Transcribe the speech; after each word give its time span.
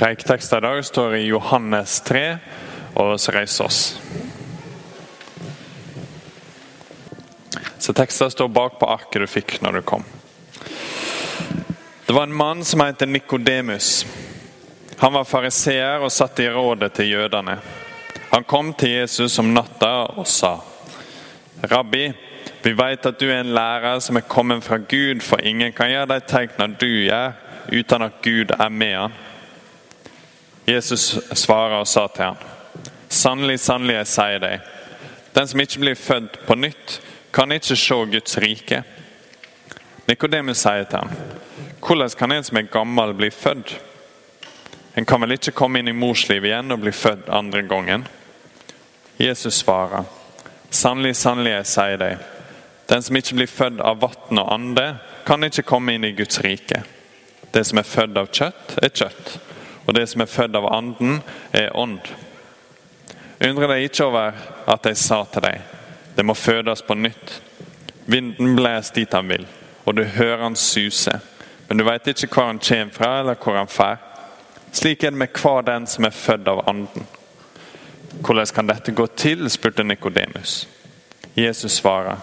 Preiketeksten 0.00 0.58
i 0.58 0.60
dag 0.60 0.84
står 0.84 1.14
i 1.16 1.26
Johannes 1.26 2.00
3, 2.00 2.38
og 2.94 3.20
så 3.20 3.34
reiser 3.36 3.64
oss. 3.64 4.00
Så 7.78 7.92
teksten 7.92 8.32
står 8.32 8.48
bak 8.48 8.78
på 8.80 8.88
arket 8.88 9.20
du 9.20 9.28
fikk 9.28 9.58
når 9.60 9.76
du 9.76 9.82
kom. 9.84 10.08
Det 12.06 12.16
var 12.16 12.22
en 12.22 12.32
mann 12.32 12.64
som 12.64 12.80
het 12.80 13.04
Nikodemus. 13.04 14.06
Han 15.04 15.18
var 15.20 15.28
fariseer 15.28 16.00
og 16.00 16.16
satt 16.16 16.40
i 16.40 16.48
rådet 16.48 16.94
til 16.96 17.12
jødene. 17.18 17.60
Han 18.32 18.48
kom 18.48 18.72
til 18.72 19.02
Jesus 19.02 19.38
om 19.38 19.52
natta 19.52 19.94
og 20.16 20.26
sa, 20.26 20.56
'Rabbi, 21.60 22.12
vi 22.62 22.72
vet 22.72 23.06
at 23.06 23.20
du 23.20 23.28
er 23.28 23.40
en 23.40 23.54
lærer 23.54 23.98
som 23.98 24.16
er 24.16 24.30
kommet 24.32 24.64
fra 24.64 24.76
Gud, 24.76 25.20
for 25.20 25.36
ingen 25.44 25.72
kan 25.72 25.90
gjøre 25.90 26.14
de 26.14 26.20
tegnene 26.20 26.76
du 26.80 26.86
gjør, 26.86 27.32
uten 27.72 28.02
at 28.02 28.22
Gud 28.22 28.56
er 28.60 28.68
med 28.68 28.96
han.' 28.96 29.29
Jesus 30.66 31.18
svarer 31.34 31.80
og 31.80 31.88
sa 31.88 32.06
til 32.08 32.24
ham, 32.24 32.36
'Sannelig, 33.08 33.60
sannelig, 33.60 33.94
jeg 33.94 34.06
sier 34.06 34.38
deg, 34.38 34.60
den 35.34 35.48
som 35.48 35.60
ikke 35.60 35.80
blir 35.80 35.94
født 35.94 36.38
på 36.46 36.54
nytt, 36.54 37.00
kan 37.32 37.52
ikke 37.52 37.76
se 37.76 37.94
Guds 37.94 38.38
rike.' 38.38 38.84
Nikodemus 40.06 40.58
sier 40.58 40.84
til 40.84 40.98
ham, 40.98 41.10
'Hvordan 41.80 42.16
kan 42.18 42.32
en 42.32 42.44
som 42.44 42.56
er 42.56 42.62
gammel, 42.62 43.14
bli 43.14 43.30
født?' 43.30 43.80
En 44.96 45.04
kan 45.04 45.20
vel 45.20 45.32
ikke 45.32 45.52
komme 45.52 45.78
inn 45.78 45.88
i 45.88 45.92
morslivet 45.92 46.50
igjen 46.50 46.72
og 46.72 46.80
bli 46.80 46.92
født 46.92 47.28
andre 47.28 47.62
gangen? 47.62 48.06
Jesus 49.18 49.54
svarer, 49.54 50.04
'Sannelig, 50.70 51.16
sannelig, 51.16 51.50
jeg 51.50 51.66
sier 51.66 51.96
deg, 51.96 52.18
den 52.88 53.02
som 53.02 53.16
ikke 53.16 53.34
blir 53.34 53.46
født 53.46 53.80
av 53.80 54.00
vann 54.00 54.38
og 54.38 54.52
ande, 54.54 54.98
kan 55.26 55.44
ikke 55.44 55.62
komme 55.62 55.94
inn 55.94 56.04
i 56.04 56.12
Guds 56.12 56.40
rike.' 56.40 56.84
Det 57.54 57.66
som 57.66 57.78
er 57.78 57.82
født 57.82 58.16
av 58.16 58.28
kjøtt, 58.30 58.76
er 58.82 58.88
kjøtt, 58.88 59.38
og 59.90 59.94
det 59.94 60.06
som 60.06 60.22
er 60.22 60.30
født 60.30 60.54
av 60.54 60.68
anden, 60.70 61.16
er 61.50 61.72
ånd. 61.74 61.98
Undre 63.42 63.66
deg 63.72 63.88
ikke 63.88 64.04
over 64.06 64.36
at 64.70 64.84
jeg 64.86 64.98
sa 65.02 65.24
til 65.26 65.42
deg, 65.42 65.64
det 66.14 66.24
må 66.26 66.36
fødes 66.38 66.84
på 66.86 66.94
nytt. 66.94 67.32
Vinden 68.06 68.54
bles 68.54 68.92
dit 68.94 69.10
han 69.18 69.26
vil, 69.32 69.48
og 69.82 69.98
du 69.98 70.04
hører 70.04 70.44
han 70.44 70.54
suse, 70.54 71.16
men 71.66 71.82
du 71.82 71.88
vet 71.88 72.06
ikke 72.06 72.30
hvor 72.30 72.52
han 72.52 72.62
kommer 72.62 72.94
fra 72.94 73.10
eller 73.18 73.42
hvor 73.42 73.58
han 73.58 73.72
fer. 73.72 73.98
Slik 74.70 75.02
er 75.02 75.10
det 75.10 75.18
med 75.24 75.42
hver 75.42 75.66
den 75.66 75.90
som 75.90 76.06
er 76.06 76.14
født 76.14 76.54
av 76.54 76.62
anden. 76.70 77.06
Hvordan 78.20 78.54
kan 78.54 78.70
dette 78.70 78.94
gå 78.94 79.06
til? 79.06 79.50
spurte 79.50 79.82
Nikodemus. 79.82 80.68
Jesus 81.34 81.82
svarer, 81.82 82.22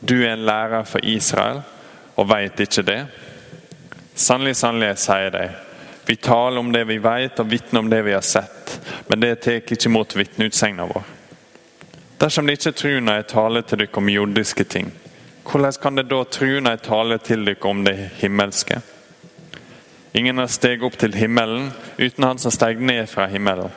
du 0.00 0.20
er 0.22 0.36
en 0.36 0.46
lærer 0.46 0.84
for 0.84 1.02
Israel 1.02 1.64
og 2.14 2.30
veit 2.30 2.60
ikke 2.60 2.82
det? 2.82 3.06
Sannelig, 4.14 4.56
sannelig, 4.56 4.94
jeg 4.94 5.02
sier 5.02 5.34
deg, 5.34 5.64
vi 6.08 6.16
taler 6.16 6.58
om 6.58 6.72
det 6.72 6.84
vi 6.84 6.98
vet 6.98 7.40
og 7.40 7.50
vitner 7.50 7.80
om 7.80 7.90
det 7.90 7.98
vi 8.02 8.12
har 8.14 8.24
sett, 8.24 8.80
men 9.06 9.20
det 9.20 9.34
tar 9.44 9.58
ikke 9.60 9.76
imot 9.90 10.14
vitneutsegna 10.16 10.86
vår. 10.88 11.02
Dersom 12.16 12.46
de 12.48 12.54
ikke 12.56 12.70
tror 12.72 13.02
når 13.04 13.18
jeg 13.18 13.26
taler 13.28 13.64
til 13.68 13.82
dere 13.82 14.00
om 14.00 14.06
jordiske 14.08 14.64
ting, 14.64 14.86
hvordan 15.44 15.76
kan 15.82 16.00
de 16.00 16.04
da 16.08 16.22
tro 16.24 16.46
når 16.48 16.78
jeg 16.78 16.80
taler 16.86 17.20
til 17.28 17.44
dere 17.44 17.68
om 17.68 17.82
det 17.84 17.92
himmelske? 18.22 18.78
Ingen 20.16 20.40
har 20.40 20.48
steget 20.48 20.86
opp 20.88 20.96
til 20.96 21.12
himmelen 21.12 21.66
uten 21.98 22.24
han 22.24 22.40
som 22.40 22.54
steg 22.56 22.80
ned 22.80 23.04
fra 23.12 23.26
himmelen, 23.28 23.68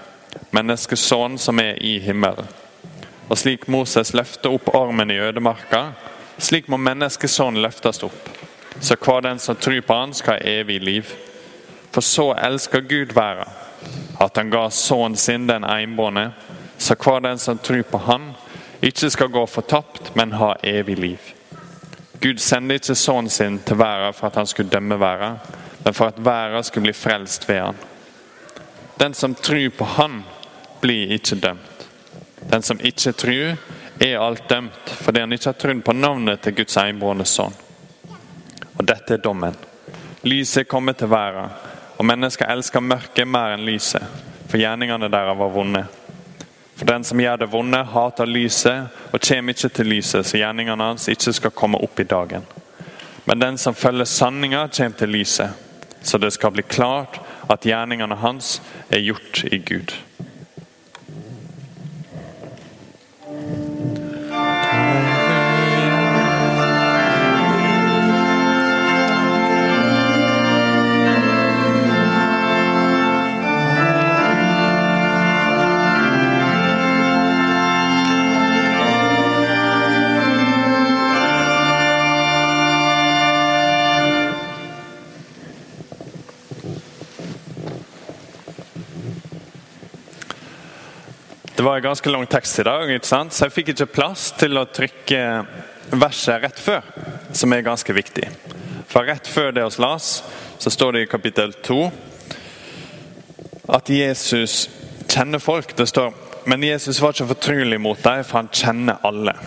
menneskesønnen 0.56 1.36
som 1.38 1.60
er 1.60 1.84
i 1.84 1.98
himmelen. 2.00 2.48
Og 3.28 3.42
slik 3.44 3.68
Moses 3.68 4.14
løfter 4.16 4.56
opp 4.56 4.72
armen 4.76 5.12
i 5.12 5.20
ødemarka, 5.20 5.82
slik 6.40 6.72
må 6.72 6.80
menneskesønnen 6.80 7.60
løftes 7.68 8.00
opp, 8.08 8.32
så 8.80 8.96
hver 8.96 9.28
den 9.28 9.44
som 9.44 9.60
tror 9.60 9.84
på 9.84 10.00
han 10.00 10.16
skal 10.16 10.40
ha 10.40 10.56
evig 10.62 10.80
liv. 10.80 11.12
For 11.92 12.02
så 12.02 12.32
elsker 12.34 12.82
Gud 12.82 13.14
verden, 13.14 13.50
at 14.20 14.38
han 14.38 14.50
ga 14.50 14.70
sønnen 14.70 15.18
sin 15.18 15.48
den 15.48 15.64
enbårne, 15.64 16.32
så 16.78 16.96
hver 16.96 17.20
den 17.20 17.40
som 17.40 17.58
tror 17.58 17.82
på 17.82 17.98
han, 17.98 18.32
ikke 18.82 19.10
skal 19.10 19.30
gå 19.30 19.46
fortapt, 19.46 20.16
men 20.16 20.34
ha 20.34 20.54
evig 20.64 20.98
liv. 20.98 21.32
Gud 22.22 22.40
sendte 22.40 22.78
ikke 22.78 22.96
sønnen 22.96 23.30
sin 23.30 23.60
til 23.66 23.78
verden 23.78 24.14
for 24.14 24.28
at 24.28 24.40
han 24.40 24.48
skulle 24.48 24.70
dømme 24.70 25.00
verden, 25.00 25.40
men 25.84 25.94
for 25.94 26.08
at 26.08 26.26
verden 26.26 26.64
skulle 26.64 26.90
bli 26.90 26.94
frelst 26.94 27.50
ved 27.50 27.60
han. 27.60 27.82
Den 29.00 29.14
som 29.14 29.36
tror 29.36 29.70
på 29.78 29.86
han, 29.98 30.24
blir 30.82 31.14
ikke 31.14 31.36
dømt. 31.36 31.88
Den 32.52 32.62
som 32.62 32.80
ikke 32.84 33.12
tror, 33.12 33.58
er 34.02 34.20
alt 34.20 34.50
dømt 34.50 34.90
fordi 35.02 35.20
han 35.20 35.34
ikke 35.34 35.50
har 35.52 35.60
trodd 35.62 35.82
på 35.86 35.94
navnet 35.94 36.42
til 36.42 36.56
Guds 36.58 36.78
enbårne 36.78 37.26
sønn. 37.26 37.54
Og 38.78 38.88
dette 38.88 39.14
er 39.14 39.22
dommen. 39.22 39.58
Lyset 40.24 40.64
er 40.64 40.70
kommet 40.70 40.98
til 40.98 41.10
verden, 41.10 41.50
og 42.02 42.06
mennesker 42.10 42.50
elsker 42.50 42.82
mørket 42.82 43.30
mer 43.30 43.54
enn 43.54 43.62
lyset, 43.62 44.02
for 44.50 44.58
gjerningene 44.58 45.06
deres 45.14 45.38
var 45.38 45.52
vonde. 45.54 45.84
For 46.74 46.90
den 46.90 47.04
som 47.06 47.20
gjør 47.22 47.44
det 47.44 47.48
vonde, 47.52 47.78
hater 47.94 48.26
lyset 48.26 49.12
og 49.14 49.22
kommer 49.22 49.54
ikke 49.54 49.70
til 49.70 49.92
lyset, 49.92 50.26
så 50.26 50.40
gjerningene 50.40 50.88
hans 50.88 51.06
ikke 51.14 51.34
skal 51.38 51.54
komme 51.54 51.78
opp 51.78 52.02
i 52.02 52.08
dagen. 52.10 52.48
Men 53.30 53.44
den 53.44 53.60
som 53.62 53.78
følger 53.78 54.10
sanninga, 54.10 54.64
kommer 54.74 54.98
til 54.98 55.14
lyset, 55.14 55.54
så 56.02 56.18
det 56.18 56.34
skal 56.34 56.56
bli 56.56 56.66
klart 56.66 57.22
at 57.54 57.70
gjerningene 57.70 58.18
hans 58.18 58.56
er 58.90 59.06
gjort 59.06 59.44
i 59.46 59.62
Gud. 59.62 59.94
Det 91.62 91.66
var 91.66 91.76
en 91.76 91.82
ganske 91.82 92.10
lang 92.10 92.26
tekst 92.26 92.60
i 92.60 92.64
dag, 92.64 93.06
så 93.06 93.18
jeg 93.46 93.54
fikk 93.54 93.68
ikke 93.70 93.86
plass 93.94 94.32
til 94.34 94.58
å 94.58 94.64
trykke 94.66 95.20
verset 95.94 96.42
rett 96.42 96.58
før, 96.58 96.88
som 97.38 97.54
er 97.54 97.62
ganske 97.62 97.94
viktig. 97.94 98.24
For 98.90 99.06
rett 99.06 99.30
før 99.30 99.54
det 99.54 99.68
hos 99.68 99.78
Lars, 99.78 100.08
så 100.58 100.74
står 100.74 100.98
det 100.98 101.04
i 101.06 101.12
kapittel 101.12 101.54
2 101.54 101.78
at 103.78 103.94
Jesus 103.94 104.64
kjenner 105.06 105.38
folk. 105.38 105.78
Det 105.78 105.86
står 105.86 106.18
men 106.50 106.66
Jesus 106.66 106.98
var 106.98 107.14
ikke 107.14 107.30
fortrolig 107.36 107.78
mot 107.78 108.04
dem, 108.10 108.26
for 108.26 108.40
han 108.40 108.50
kjenner 108.50 108.98
alle. 109.06 109.38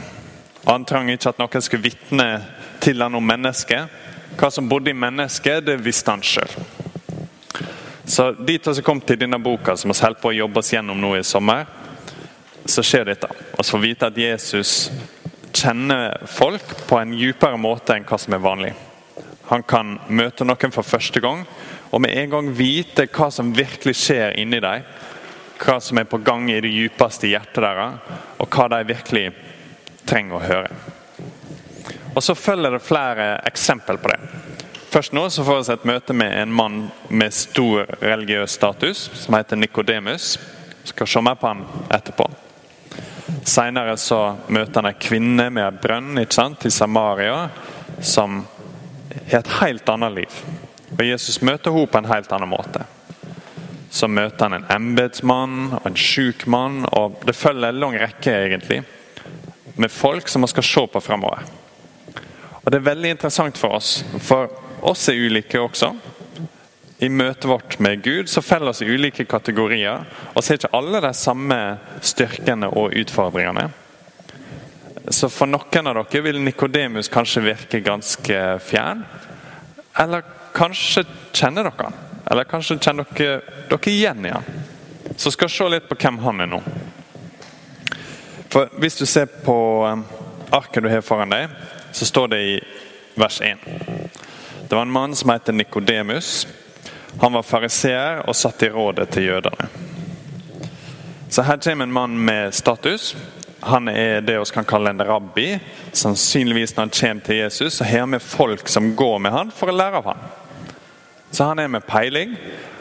Og 0.63 0.71
Han 0.71 0.87
trang 0.87 1.11
ikke 1.11 1.35
at 1.35 1.43
noen 1.43 1.67
skulle 1.67 1.89
vitne 1.91 2.31
til 2.79 3.03
han 3.03 3.19
om 3.19 3.27
mennesket. 3.27 4.03
Hva 4.39 4.55
som 4.55 4.71
bodde 4.71 4.95
i 4.95 5.01
mennesket, 5.03 5.67
det 5.67 5.81
visste 5.83 6.15
han 6.15 6.23
sjøl. 6.23 6.61
Så 8.07 8.37
dit 8.39 8.77
vi 8.77 8.83
kom 8.87 9.01
til 9.03 9.19
denne 9.19 9.43
boka, 9.43 9.75
som 9.75 9.91
vi 9.91 9.99
holder 9.99 10.23
på 10.23 10.31
å 10.31 10.39
jobbe 10.45 10.63
oss 10.63 10.77
gjennom 10.77 11.03
nå 11.03 11.17
i 11.19 11.27
sommer, 11.27 11.83
så 12.65 12.83
skjer 12.83 13.05
dette. 13.05 13.29
Vi 13.59 13.65
får 13.65 13.83
vite 13.83 14.09
at 14.09 14.19
Jesus 14.19 14.91
kjenner 15.55 16.27
folk 16.27 16.87
på 16.89 16.99
en 16.99 17.15
dypere 17.15 17.59
måte 17.61 17.95
enn 17.95 18.07
hva 18.09 18.19
som 18.19 18.35
er 18.35 18.43
vanlig. 18.43 18.73
Han 19.51 19.63
kan 19.63 19.99
møte 20.09 20.47
noen 20.47 20.73
for 20.73 20.87
første 20.87 21.21
gang 21.21 21.45
og 21.95 22.01
med 22.03 22.17
en 22.19 22.31
gang 22.31 22.49
vite 22.57 23.07
hva 23.07 23.29
som 23.31 23.53
virkelig 23.55 23.95
skjer 24.01 24.35
inni 24.41 24.59
dem. 24.63 24.83
Hva 25.63 25.77
som 25.81 26.01
er 26.01 26.09
på 26.11 26.19
gang 26.27 26.49
i 26.51 26.59
det 26.61 26.73
djupeste 26.75 27.31
hjertet 27.31 27.63
deres, 27.63 28.01
og 28.43 28.49
hva 28.51 28.67
de 28.73 28.81
virkelig 28.89 29.29
trenger 30.05 30.41
å 30.41 30.43
høre. 30.43 30.73
Og 32.15 32.23
Så 32.23 32.35
følger 32.35 32.75
det 32.75 32.83
flere 32.83 33.29
eksempel 33.47 33.99
på 33.99 34.11
det. 34.11 34.19
Først 34.91 35.15
nå 35.15 35.29
så 35.31 35.45
får 35.47 35.63
vi 35.63 35.73
et 35.73 35.87
møte 35.91 36.15
med 36.15 36.35
en 36.39 36.53
mann 36.53 36.77
med 37.09 37.35
stor 37.35 37.87
religiøs 38.01 38.51
status, 38.51 39.11
som 39.15 39.35
heter 39.35 39.57
Nikodemus. 39.57 40.39
Skal 40.85 41.07
se 41.07 41.23
mer 41.23 41.39
på 41.39 41.51
han 41.51 41.65
etterpå. 41.91 42.29
Senere 43.45 43.97
så 43.97 44.37
møter 44.53 44.83
han 44.83 44.91
en 44.91 45.01
kvinne 45.01 45.47
med 45.51 45.65
ei 45.65 45.81
brønn 45.81 46.21
ikke 46.21 46.37
sant, 46.37 46.67
i 46.69 46.73
Samaria, 46.73 47.49
som 48.05 48.43
har 49.31 49.41
et 49.41 49.53
helt 49.61 49.89
annet 49.89 50.13
liv. 50.19 50.41
Og 50.95 51.05
Jesus 51.07 51.41
møter 51.43 51.73
henne 51.73 51.91
på 51.91 52.01
en 52.01 52.11
helt 52.11 52.33
annen 52.37 52.51
måte. 52.51 52.85
Så 53.95 54.09
møter 54.11 54.49
han 54.49 54.59
en 54.59 54.71
embetsmann 54.75 55.77
og 55.79 55.87
en 55.89 55.97
sjuk 55.99 56.47
mann, 56.51 56.83
og 56.93 57.21
det 57.25 57.37
følger 57.39 57.71
en 57.71 57.81
lang 57.81 57.97
rekke 58.03 58.35
egentlig, 58.49 58.83
med 59.75 59.91
folk 59.91 60.29
som 60.29 60.45
man 60.45 60.51
skal 60.53 60.67
se 60.67 60.87
på 60.93 61.03
fremover. 61.03 61.47
Og 62.65 62.71
Det 62.71 62.79
er 62.79 62.91
veldig 62.91 63.11
interessant 63.17 63.59
for 63.59 63.77
oss, 63.77 64.05
for 64.21 64.53
oss 64.83 65.09
er 65.09 65.21
ulike 65.21 65.61
også. 65.61 65.93
I 66.99 67.09
møtet 67.11 67.49
vårt 67.51 67.79
med 67.83 68.03
Gud 68.05 68.29
så 68.31 68.43
faller 68.43 68.71
oss 68.71 68.83
i 68.83 68.87
ulike 68.87 69.25
kategorier, 69.27 70.05
og 70.35 70.45
ser 70.45 70.61
ikke 70.61 70.75
alle 70.79 71.01
de 71.03 71.11
samme 71.17 71.59
styrkene 72.03 72.71
og 72.71 72.95
utfordringene. 73.01 73.67
Så 75.11 75.29
for 75.29 75.51
noen 75.51 75.91
av 75.91 75.99
dere 75.99 76.23
vil 76.25 76.41
Nikodemus 76.41 77.11
kanskje 77.13 77.43
virke 77.45 77.83
ganske 77.85 78.39
fjern. 78.65 79.03
Eller 80.01 80.25
kanskje 80.55 81.05
kjenner 81.35 81.69
dere 81.69 81.91
han. 81.91 81.99
Eller 82.31 82.49
kanskje 82.49 82.79
kjenner 82.79 83.11
dere, 83.13 83.43
dere 83.69 83.93
igjen 83.93 84.25
i 84.25 84.33
han. 84.33 84.49
Så 85.17 85.35
skal 85.35 85.51
vi 85.51 85.57
se 85.59 85.69
litt 85.69 85.91
på 85.91 85.99
hvem 86.01 86.23
han 86.25 86.41
er 86.41 86.51
nå. 86.55 86.63
For 88.55 88.71
Hvis 88.81 88.97
du 88.97 89.05
ser 89.07 89.27
på 89.27 89.57
um, 89.85 90.07
arket 90.55 90.83
du 90.83 90.89
har 90.89 91.05
foran 91.05 91.35
deg, 91.35 91.51
så 91.93 92.07
står 92.07 92.33
det 92.33 92.41
i 92.41 92.59
vers 93.19 93.41
1. 93.43 93.61
Det 94.65 94.73
var 94.73 94.87
en 94.87 94.95
mann 94.95 95.15
som 95.19 95.35
het 95.35 95.53
Nikodemus. 95.53 96.47
Han 97.21 97.33
var 97.33 97.43
fariseer 97.43 98.23
og 98.29 98.37
satt 98.37 98.63
i 98.63 98.71
rådet 98.75 99.09
til 99.15 99.29
jødene. 99.31 99.69
Så 101.29 101.43
her 101.43 101.57
kommer 101.57 101.83
en 101.83 101.93
mann 101.93 102.19
med 102.25 102.55
status. 102.55 103.17
Han 103.61 103.89
er 103.89 104.21
det 104.21 104.39
vi 104.39 104.45
kan 104.55 104.65
kalle 104.65 104.91
en 104.91 105.03
rabbi. 105.03 105.59
Sannsynligvis 105.93 106.77
når 106.77 106.83
han 106.83 106.91
kommer 107.01 107.25
til 107.27 107.37
Jesus, 107.37 107.75
så 107.75 107.85
har 107.85 108.05
han 108.05 108.11
med 108.11 108.23
folk 108.23 108.69
som 108.69 108.93
går 108.97 109.19
med 109.19 109.33
han 109.33 109.51
for 109.51 109.73
å 109.73 109.75
lære 109.75 110.03
av 110.03 110.11
han. 110.13 110.25
Så 111.31 111.49
han 111.49 111.59
er 111.59 111.69
med 111.69 111.87
peiling. 111.87 112.37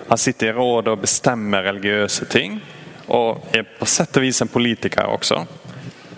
Han 0.09 0.17
sitter 0.17 0.51
i 0.51 0.53
rådet 0.53 0.91
og 0.93 1.01
bestemmer 1.01 1.63
religiøse 1.65 2.27
ting. 2.29 2.59
Og 3.07 3.41
er 3.55 3.65
på 3.79 3.87
sett 3.89 4.17
og 4.19 4.25
vis 4.25 4.41
en 4.43 4.51
politiker 4.51 5.09
også. 5.09 5.45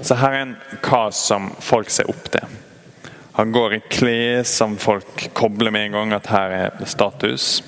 Så 0.02 0.18
her 0.20 0.34
er 0.34 0.44
en 0.48 0.58
kar 0.84 1.14
som 1.16 1.52
folk 1.64 1.94
ser 1.94 2.10
opp 2.12 2.28
til. 2.34 2.58
Han 3.36 3.52
går 3.52 3.78
i 3.78 3.82
klær 3.92 4.44
som 4.48 4.78
folk 4.80 5.30
kobler 5.34 5.72
med 5.72 5.88
en 5.88 5.98
gang 6.00 6.14
at 6.18 6.28
her 6.32 6.58
er 6.58 6.86
status. 6.88 7.64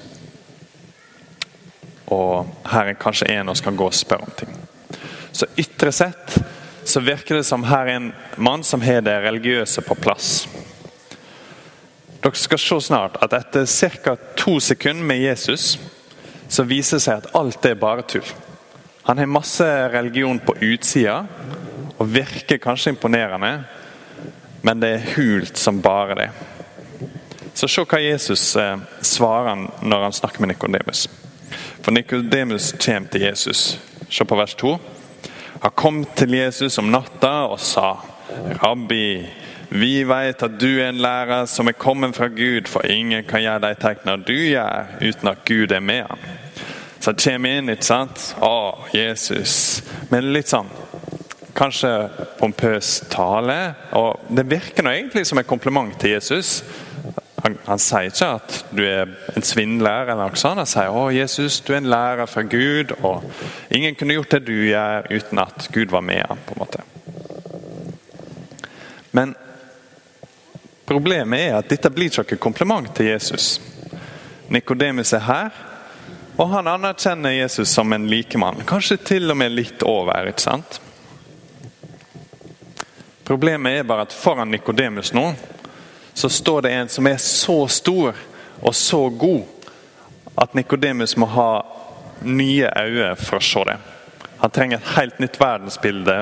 Og 2.07 2.47
her 2.71 2.91
er 2.91 2.99
kanskje 2.99 3.29
en 3.33 3.51
som 3.55 3.69
kan 3.69 3.79
gå 3.79 3.89
og 3.89 3.95
spørre 3.95 4.27
om 4.27 4.37
ting. 4.39 4.53
Så 5.31 5.45
ytre 5.59 5.91
sett 5.91 6.37
så 6.87 7.03
virker 7.03 7.35
det 7.35 7.43
som 7.43 7.65
her 7.67 7.85
er 7.85 7.97
en 7.99 8.13
mann 8.35 8.63
som 8.63 8.81
har 8.81 9.01
det 9.03 9.17
religiøse 9.25 9.83
på 9.83 9.95
plass. 9.99 10.47
Dere 12.23 12.39
skal 12.39 12.59
se 12.59 12.79
snart 12.87 13.19
at 13.21 13.35
etter 13.35 13.65
ca. 13.67 14.15
to 14.35 14.59
sekunder 14.59 15.03
med 15.03 15.19
Jesus, 15.19 15.77
så 16.47 16.63
viser 16.63 16.97
det 16.97 17.03
seg 17.03 17.17
at 17.19 17.35
alt 17.35 17.65
er 17.65 17.75
bare 17.75 18.07
tull. 18.07 18.27
Han 19.03 19.17
har 19.17 19.29
masse 19.29 19.67
religion 19.91 20.39
på 20.39 20.55
utsida 20.61 21.25
og 21.97 22.09
virker 22.11 22.57
kanskje 22.57 22.95
imponerende, 22.95 23.63
men 24.61 24.79
det 24.79 24.89
er 24.95 25.07
hult 25.15 25.59
som 25.59 25.81
bare 25.81 26.15
det. 26.15 26.29
Så 27.53 27.67
se 27.67 27.83
hva 27.83 27.99
Jesus 27.99 28.55
eh, 28.59 28.79
svarer 29.01 29.67
når 29.81 30.03
han 30.03 30.13
snakker 30.13 30.43
med 30.43 30.53
Nikodemus. 30.53 31.07
For 31.81 31.91
Nikodemus 31.91 32.75
kommer 32.85 33.09
til 33.09 33.21
Jesus. 33.21 33.79
Se 34.09 34.25
på 34.25 34.35
vers 34.35 34.55
2. 34.55 34.77
Han 35.61 35.71
kom 35.75 36.05
til 36.15 36.33
Jesus 36.37 36.77
om 36.77 36.91
natta 36.91 37.47
og 37.51 37.59
sa, 37.59 37.95
'Rabbi, 38.63 39.25
vi 39.69 40.03
vet 40.03 40.43
at 40.43 40.59
du 40.59 40.79
er 40.79 40.89
en 40.89 41.01
lærer 41.01 41.45
som 41.45 41.67
er 41.67 41.71
kommet 41.71 42.15
fra 42.15 42.27
Gud, 42.27 42.67
for 42.67 42.85
ingen 42.85 43.23
kan 43.23 43.41
gjøre 43.41 43.59
de 43.69 43.75
tegnene 43.81 44.23
du 44.23 44.33
gjør, 44.33 44.85
uten 45.01 45.27
at 45.27 45.45
Gud 45.45 45.71
er 45.71 45.79
med 45.79 46.03
ham. 46.09 46.19
Så 46.99 47.11
han 47.11 47.19
kommer 47.23 47.57
inn, 47.57 47.69
ikke 47.69 47.85
sant? 47.85 48.35
Å, 48.41 48.87
Jesus. 48.93 49.83
Men 50.09 50.33
litt 50.33 50.47
sånn 50.47 50.69
kanskje 51.57 51.91
pompøs 52.39 53.01
tale. 53.11 53.57
Og 53.97 54.29
det 54.29 54.47
virker 54.49 54.85
nå 54.85 54.93
egentlig 54.93 55.25
som 55.27 55.39
en 55.41 55.47
kompliment 55.47 55.93
til 55.99 56.15
Jesus. 56.15 56.61
Han, 57.47 57.57
han, 57.63 57.79
sier 57.79 58.11
ikke 58.11 58.27
at 58.41 58.59
du 58.75 58.83
er 58.83 59.07
en 59.33 59.45
svindler, 59.45 60.11
eller 60.11 60.27
noe 60.27 60.39
sånt. 60.39 60.59
Han 60.59 60.67
sier 60.69 60.91
å 60.91 61.07
Jesus, 61.15 61.61
du 61.63 61.71
er 61.71 61.79
en 61.79 61.89
lærer 61.91 62.27
fra 62.27 62.43
Gud, 62.43 62.91
og 62.99 63.23
ingen 63.71 63.95
kunne 63.95 64.17
gjort 64.17 64.35
det 64.35 64.43
du 64.49 64.55
gjør 64.67 65.07
uten 65.13 65.43
at 65.43 65.69
Gud 65.71 65.95
var 65.95 66.03
med 66.03 66.25
ham. 66.27 66.45
på 66.45 66.57
en 66.57 66.63
måte. 66.65 66.83
Men 69.15 69.35
Problemet 70.87 71.49
er 71.49 71.57
at 71.57 71.67
dette 71.67 71.89
blir 71.91 72.07
ikke 72.07 72.23
noen 72.23 72.39
kompliment 72.39 72.93
til 72.95 73.09
Jesus. 73.09 73.57
Nikodemus 74.47 75.11
er 75.17 75.25
her, 75.25 75.55
og 76.39 76.53
han 76.53 76.69
anerkjenner 76.71 77.33
Jesus 77.35 77.73
som 77.75 77.91
en 77.91 78.05
likemann. 78.07 78.63
Kanskje 78.63 78.95
til 79.09 79.33
og 79.33 79.35
med 79.35 79.51
litt 79.51 79.83
over. 79.83 80.29
ikke 80.31 80.45
sant? 80.45 80.79
Problemet 83.27 83.81
er 83.81 83.89
bare 83.89 84.05
at 84.07 84.15
foran 84.15 84.47
Nikodemus 84.53 85.11
nå 85.11 85.25
så 86.17 86.29
står 86.29 86.61
det 86.61 86.69
en 86.73 86.89
som 86.89 87.07
er 87.07 87.17
så 87.21 87.67
stor 87.67 88.15
og 88.59 88.75
så 88.75 89.03
god 89.09 89.43
at 90.41 90.55
Nikodemus 90.57 91.13
må 91.17 91.27
ha 91.29 91.51
nye 92.25 92.71
øyne 92.73 93.11
for 93.21 93.37
å 93.37 93.45
se 93.45 93.61
det. 93.69 93.75
Han 94.39 94.53
trenger 94.53 94.79
et 94.79 94.95
helt 94.95 95.21
nytt 95.21 95.37
verdensbilde 95.37 96.15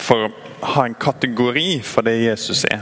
for 0.00 0.24
å 0.24 0.30
ha 0.72 0.86
en 0.88 0.96
kategori 0.96 1.82
for 1.84 2.08
det 2.08 2.16
Jesus 2.22 2.64
er. 2.64 2.80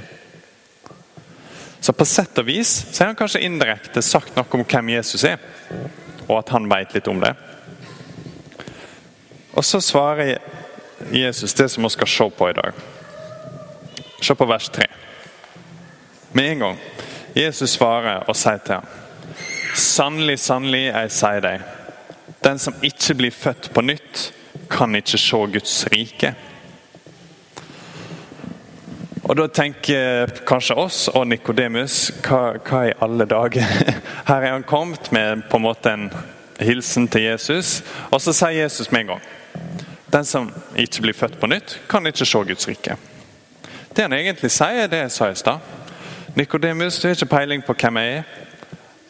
Så 1.81 1.96
på 1.96 2.06
sett 2.06 2.38
og 2.38 2.46
vis 2.46 2.70
så 2.93 3.02
har 3.02 3.12
han 3.12 3.19
kanskje 3.19 3.43
indirekte 3.50 4.06
sagt 4.06 4.38
noe 4.38 4.46
om 4.55 4.62
hvem 4.62 4.94
Jesus 4.94 5.26
er, 5.26 5.43
og 6.28 6.37
at 6.38 6.55
han 6.55 6.70
vet 6.70 6.94
litt 6.94 7.11
om 7.11 7.19
det. 7.19 7.34
Og 9.58 9.66
så 9.66 9.82
svarer 9.82 10.38
Jesus 11.11 11.58
det 11.58 11.73
som 11.75 11.82
vi 11.82 11.96
skal 11.99 12.14
se 12.14 12.31
på 12.31 12.55
i 12.55 12.58
dag. 12.62 12.82
Se 14.23 14.38
på 14.38 14.46
vers 14.46 14.70
3. 14.70 14.87
Med 16.32 16.52
en 16.52 16.58
gang. 16.58 16.78
Jesus 17.34 17.70
svarer 17.70 18.22
og 18.28 18.36
sier 18.38 18.60
til 18.62 18.78
ham 18.78 18.86
Sannelig, 19.74 20.38
sannelig, 20.42 20.84
jeg 20.88 21.10
sier 21.14 21.42
deg, 21.44 21.62
den 22.42 22.58
som 22.58 22.74
ikke 22.82 23.14
blir 23.14 23.34
født 23.34 23.68
på 23.74 23.84
nytt, 23.86 24.22
kan 24.70 24.94
ikke 24.98 25.18
se 25.18 25.38
Guds 25.54 25.74
rike. 25.92 26.32
Og 29.22 29.36
Da 29.38 29.46
tenker 29.46 30.32
kanskje 30.46 30.74
oss 30.74 31.04
og 31.08 31.28
Nikodemus 31.30 32.10
hva, 32.26 32.58
hva, 32.66 32.82
i 32.88 32.96
alle 32.98 33.26
dager? 33.30 33.66
Her 34.30 34.42
er 34.42 34.56
han 34.56 34.66
kommet 34.66 35.12
med 35.14 35.46
på 35.50 35.60
en 35.60 35.66
måte 35.66 35.94
en 35.94 36.08
hilsen 36.58 37.06
til 37.08 37.28
Jesus, 37.28 37.80
og 38.10 38.18
så 38.22 38.34
sier 38.34 38.64
Jesus 38.64 38.90
med 38.90 39.06
en 39.06 39.14
gang 39.14 39.28
Den 40.10 40.26
som 40.26 40.50
ikke 40.74 41.06
blir 41.06 41.14
født 41.14 41.38
på 41.40 41.46
nytt, 41.46 41.78
kan 41.88 42.06
ikke 42.06 42.26
se 42.26 42.42
Guds 42.46 42.68
rike. 42.68 42.96
Det 43.94 44.02
han 44.02 44.14
egentlig 44.18 44.50
sier, 44.50 44.90
det 44.90 45.04
jeg 45.04 45.14
sa 45.14 45.30
i 45.30 45.38
stad. 45.38 45.78
Nikodemus, 46.34 46.98
du 46.98 47.08
har 47.08 47.14
ikke 47.14 47.26
peiling 47.26 47.62
på 47.66 47.74
hvem 47.74 47.96
jeg 47.98 48.16
er. 48.16 48.26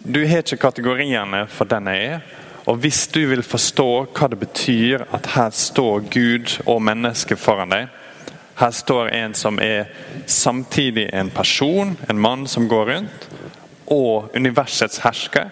Du 0.00 0.20
har 0.24 0.40
ikke 0.40 0.56
kategoriene 0.56 1.42
for 1.52 1.68
den 1.68 1.90
jeg 1.92 2.04
er. 2.14 2.20
Og 2.66 2.78
hvis 2.80 3.06
du 3.12 3.20
vil 3.28 3.42
forstå 3.44 3.88
hva 4.16 4.28
det 4.32 4.38
betyr 4.40 5.04
at 5.12 5.28
her 5.34 5.50
står 5.52 6.06
Gud 6.12 6.54
og 6.64 6.80
mennesket 6.82 7.40
foran 7.40 7.74
deg, 7.74 7.90
her 8.60 8.72
står 8.72 9.12
en 9.16 9.34
som 9.36 9.60
er 9.60 9.90
samtidig 10.26 11.10
en 11.12 11.30
person, 11.30 11.92
en 12.08 12.20
mann 12.20 12.46
som 12.48 12.68
går 12.68 12.92
rundt, 12.94 13.28
og 13.86 14.32
universets 14.36 15.00
hersker. 15.04 15.50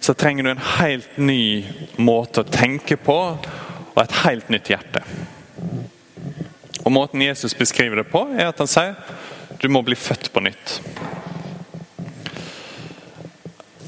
Så 0.00 0.14
trenger 0.18 0.42
du 0.42 0.50
en 0.50 0.68
helt 0.80 1.18
ny 1.18 1.64
måte 2.02 2.42
å 2.42 2.50
tenke 2.50 2.96
på, 2.96 3.18
og 3.92 4.02
et 4.02 4.22
helt 4.24 4.50
nytt 4.50 4.70
hjerte. 4.72 5.02
Og 6.82 6.90
Måten 6.92 7.22
Jesus 7.22 7.54
beskriver 7.54 8.02
det 8.02 8.10
på, 8.10 8.24
er 8.34 8.48
at 8.50 8.58
han 8.58 8.70
sier 8.70 8.96
du 9.62 9.68
må 9.70 9.82
bli 9.86 9.94
født 9.94 10.32
på 10.34 10.42
nytt. 10.42 10.80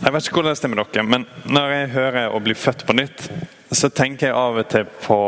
Jeg 0.05 0.13
vet 0.13 0.27
ikke 0.27 0.37
hvordan 0.39 0.53
det 0.53 0.59
stemmer 0.61 0.83
dere, 0.85 1.03
men 1.03 1.25
når 1.51 1.73
jeg 1.73 1.93
hører 1.97 2.35
å 2.37 2.43
bli 2.45 2.55
født 2.55 2.85
på 2.87 2.95
nytt, 2.95 3.25
så 3.75 3.91
tenker 3.91 4.29
jeg 4.29 4.37
av 4.39 4.61
og 4.61 4.69
til 4.71 4.87
på 5.03 5.19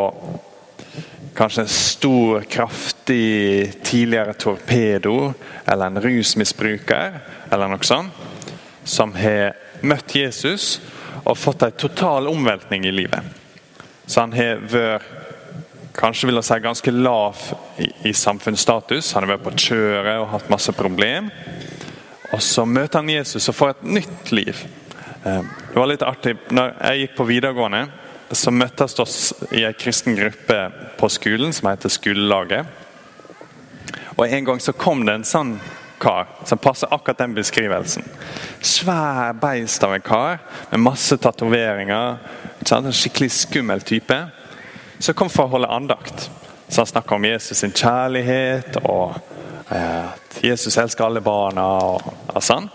kanskje 1.37 1.65
en 1.65 1.73
stor, 1.73 2.47
kraftig 2.47 3.73
tidligere 3.85 4.37
torpedo 4.39 5.33
eller 5.67 5.91
en 5.91 6.03
rusmisbruker 6.05 7.19
eller 7.51 7.73
noe 7.73 7.89
sånt, 7.89 8.15
som 8.87 9.17
har 9.19 9.57
møtt 9.83 10.15
Jesus 10.15 10.77
og 11.25 11.35
fått 11.41 11.67
en 11.67 11.75
total 11.75 12.31
omveltning 12.31 12.87
i 12.87 12.95
livet. 12.95 13.35
Så 14.07 14.23
han 14.23 14.37
har 14.37 14.63
vært 14.63 15.16
kanskje 15.97 16.29
vil 16.29 16.39
jeg 16.41 16.49
si 16.49 16.59
ganske 16.65 16.93
lav 16.95 17.43
i, 17.83 17.89
i 18.11 18.13
samfunnsstatus. 18.17 19.13
Han 19.17 19.25
har 19.25 19.37
vært 19.37 19.47
på 19.47 19.55
kjøret 19.69 20.21
og 20.21 20.31
hatt 20.35 20.51
masse 20.53 20.73
problem. 20.77 21.31
Og 22.33 22.43
Så 22.43 22.67
møter 22.69 23.01
han 23.01 23.13
Jesus 23.13 23.49
og 23.49 23.57
får 23.57 23.75
et 23.75 23.87
nytt 23.99 24.33
liv. 24.35 24.65
Eh, 25.25 25.43
det 25.73 25.79
var 25.79 25.91
litt 25.91 26.05
artig. 26.07 26.37
Når 26.51 26.75
jeg 26.75 27.01
gikk 27.03 27.17
på 27.17 27.29
videregående, 27.31 27.87
så 28.35 28.51
møttes 28.51 28.99
oss 28.99 29.19
i 29.55 29.63
en 29.65 29.77
kristen 29.79 30.17
gruppe 30.19 30.59
på 30.99 31.11
skolen 31.13 31.55
som 31.55 31.71
heter 31.71 31.93
Skolelaget. 31.93 32.67
Og 34.17 34.29
En 34.29 34.45
gang 34.45 34.61
så 34.61 34.73
kom 34.73 35.05
det 35.07 35.15
en 35.15 35.29
sånn 35.29 35.59
kar 36.01 36.27
som 36.45 36.59
passer 36.59 36.93
akkurat 36.93 37.19
den 37.19 37.35
beskrivelsen. 37.37 38.05
Svær 38.61 39.37
beist 39.41 39.85
av 39.85 39.95
en 39.95 40.05
kar 40.05 40.41
med 40.71 40.83
masse 40.83 41.17
tatoveringer. 41.17 42.19
En 42.67 42.93
skikkelig 42.93 43.31
skummel 43.33 43.85
type. 43.87 44.19
Som 44.99 45.15
kom 45.15 45.31
for 45.31 45.47
å 45.47 45.55
holde 45.57 45.69
andakt. 45.69 46.31
Så 46.69 46.81
Han 46.81 46.87
snakka 46.87 47.15
om 47.15 47.25
Jesus 47.25 47.59
sin 47.59 47.73
kjærlighet 47.73 48.77
og 48.83 49.15
eh, 49.71 50.07
at 50.13 50.39
Jesus 50.45 50.79
elsker 50.79 51.05
alle 51.05 51.21
barna. 51.21 51.67
og, 51.67 52.43
sånn. 52.43 52.69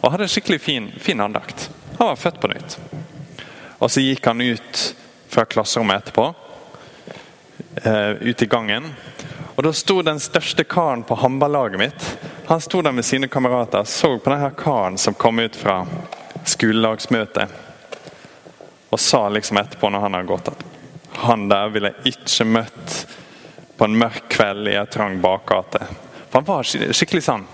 Og 0.00 0.10
hadde 0.10 0.26
en 0.28 0.32
skikkelig 0.32 0.60
fin, 0.60 0.90
fin 0.98 1.20
andakt. 1.20 1.70
Han 1.98 2.12
var 2.12 2.16
født 2.16 2.40
på 2.40 2.50
nytt. 2.52 2.78
Og 3.78 3.90
så 3.90 4.02
gikk 4.02 4.26
han 4.26 4.40
ut 4.40 4.82
fra 5.32 5.44
klasserommet 5.44 6.02
etterpå, 6.02 6.28
uh, 7.86 8.12
ut 8.20 8.42
i 8.42 8.46
gangen. 8.46 8.92
Og 9.56 9.64
Da 9.64 9.72
sto 9.72 10.02
den 10.02 10.20
største 10.20 10.64
karen 10.64 11.02
på 11.08 11.16
håndballaget 11.18 11.80
mitt 11.80 12.06
han 12.52 12.60
sto 12.60 12.82
der 12.82 12.92
med 12.92 13.04
sine 13.04 13.28
kamerater 13.28 13.84
så 13.84 14.18
på 14.18 14.30
denne 14.30 14.50
karen 14.50 14.98
som 14.98 15.14
kom 15.14 15.38
ut 15.38 15.56
fra 15.56 15.86
skolelagsmøtet. 16.44 17.48
og 18.90 19.00
sa 19.00 19.28
liksom 19.28 19.56
etterpå 19.56 19.88
når 19.88 20.00
han 20.00 20.14
hadde 20.14 20.28
gått, 20.28 20.48
at 20.48 20.64
han 21.22 21.48
der 21.50 21.72
ville 21.74 21.92
jeg 21.92 22.14
ikke 22.14 22.46
møtt 22.48 22.96
på 23.76 23.88
en 23.88 23.98
mørk 23.98 24.28
kveld 24.30 24.68
i 24.70 24.76
en 24.78 24.90
trang 24.90 25.18
bakgate. 25.22 25.80
For 26.30 26.40
han 26.40 26.48
var 26.48 26.66
skikkelig 26.66 27.24
sånn 27.26 27.46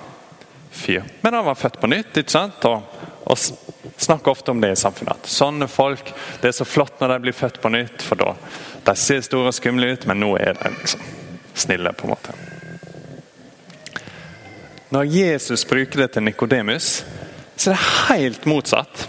fyr. 0.70 1.04
Men 1.20 1.34
han 1.34 1.46
var 1.46 1.58
født 1.58 1.80
på 1.80 1.90
nytt, 1.90 2.16
ikke 2.20 2.34
sant? 2.34 2.64
Og, 2.68 2.82
og 3.24 3.38
snakker 3.96 4.30
ofte 4.30 4.50
om 4.50 4.60
det 4.60 4.72
i 4.74 4.78
samfunnet. 4.78 5.22
At 5.24 5.32
sånne 5.32 5.68
folk, 5.70 6.12
det 6.42 6.50
er 6.50 6.58
så 6.58 6.66
flott 6.68 7.00
når 7.00 7.14
de 7.14 7.22
blir 7.26 7.36
født 7.36 7.60
på 7.62 7.72
nytt, 7.72 8.04
for 8.04 8.20
da 8.20 8.34
de 8.86 8.94
ser 8.96 9.24
store 9.26 9.50
og 9.50 9.56
skumle 9.56 9.90
ut, 9.92 10.06
men 10.08 10.20
nå 10.22 10.30
er 10.40 10.56
de 10.60 10.72
liksom 10.76 11.02
snille, 11.58 11.92
på 11.92 12.06
en 12.06 12.14
måte. 12.14 12.36
Når 14.94 15.10
Jesus 15.12 15.66
bruker 15.68 16.04
det 16.04 16.12
til 16.14 16.24
Nikodemus, 16.24 17.02
så 17.56 17.72
er 17.72 17.74
det 17.74 17.88
helt 18.08 18.46
motsatt. 18.48 19.08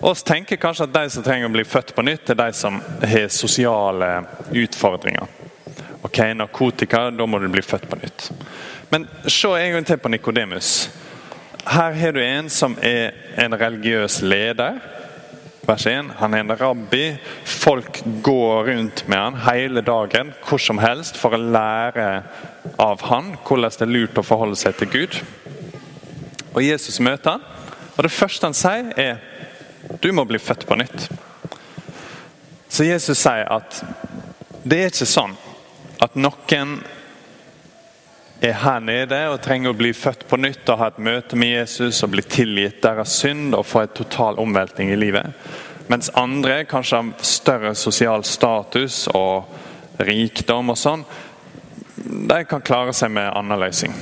Oss 0.00 0.22
tenker 0.22 0.56
kanskje 0.56 0.86
at 0.86 0.94
de 0.94 1.10
som 1.10 1.24
trenger 1.26 1.48
å 1.48 1.54
bli 1.56 1.64
født 1.66 1.90
på 1.96 2.04
nytt, 2.06 2.30
er 2.30 2.38
de 2.38 2.52
som 2.54 2.76
har 3.02 3.32
sosiale 3.34 4.10
utfordringer. 4.54 5.26
Ok, 6.06 6.20
narkotika, 6.38 7.08
da 7.10 7.26
må 7.26 7.40
du 7.42 7.48
bli 7.50 7.62
født 7.66 7.88
på 7.90 7.98
nytt. 7.98 8.28
Men 8.92 9.08
se 9.26 9.50
en 9.58 9.72
gang 9.74 9.88
til 9.88 9.98
på 9.98 10.12
Nikodemus. 10.12 10.68
Her 11.66 11.96
har 11.98 12.14
du 12.14 12.22
en 12.22 12.46
som 12.48 12.76
er 12.78 13.10
en 13.42 13.56
religiøs 13.58 14.20
leder. 14.22 14.78
Vers 15.66 15.86
1. 15.90 16.14
Han 16.20 16.34
er 16.34 16.44
en 16.44 16.54
rabbi. 16.56 17.02
Folk 17.44 17.98
går 18.22 18.70
rundt 18.70 19.02
med 19.08 19.18
han 19.18 19.40
hele 19.48 19.82
dagen 19.82 20.30
hvor 20.46 20.62
som 20.62 20.78
helst 20.78 21.18
for 21.18 21.34
å 21.34 21.42
lære 21.42 22.06
av 22.78 23.02
han 23.10 23.34
hvordan 23.42 23.74
det 23.74 23.84
er 23.84 23.92
lurt 23.92 24.22
å 24.22 24.24
forholde 24.24 24.56
seg 24.56 24.78
til 24.78 24.92
Gud. 24.94 25.18
Og 26.54 26.62
Jesus 26.62 27.00
møter 27.04 27.34
han, 27.34 27.44
og 27.98 28.06
det 28.06 28.14
første 28.14 28.46
han 28.46 28.56
sier, 28.56 28.94
er 28.96 29.27
du 30.00 30.12
må 30.12 30.24
bli 30.28 30.38
født 30.38 30.66
på 30.68 30.76
nytt. 30.78 31.08
Så 32.68 32.84
Jesus 32.84 33.18
sier 33.18 33.48
at 33.48 33.82
det 34.68 34.80
er 34.82 34.92
ikke 34.92 35.08
sånn 35.08 35.36
at 36.04 36.16
noen 36.18 36.78
er 38.44 38.58
her 38.62 38.82
nede 38.84 39.18
og 39.32 39.40
trenger 39.42 39.72
å 39.72 39.78
bli 39.78 39.90
født 39.96 40.26
på 40.30 40.38
nytt 40.38 40.68
og 40.70 40.78
ha 40.78 40.90
et 40.92 41.00
møte 41.02 41.38
med 41.38 41.56
Jesus 41.56 42.02
og 42.06 42.12
bli 42.12 42.22
tilgitt 42.22 42.82
deres 42.84 43.16
synd 43.18 43.56
og 43.56 43.66
få 43.66 43.82
en 43.82 43.96
total 43.96 44.38
omveltning 44.38 44.92
i 44.92 45.00
livet. 45.00 45.32
Mens 45.88 46.12
andre 46.14 46.62
kanskje 46.68 47.00
har 47.00 47.24
større 47.24 47.74
sosial 47.74 48.24
status 48.28 49.06
og 49.16 49.48
rikdom 50.04 50.70
og 50.70 50.78
sånn, 50.78 51.02
de 51.98 52.42
kan 52.46 52.62
klare 52.62 52.92
seg 52.94 53.10
med 53.10 53.32
annen 53.32 53.58
løsning. 53.58 53.96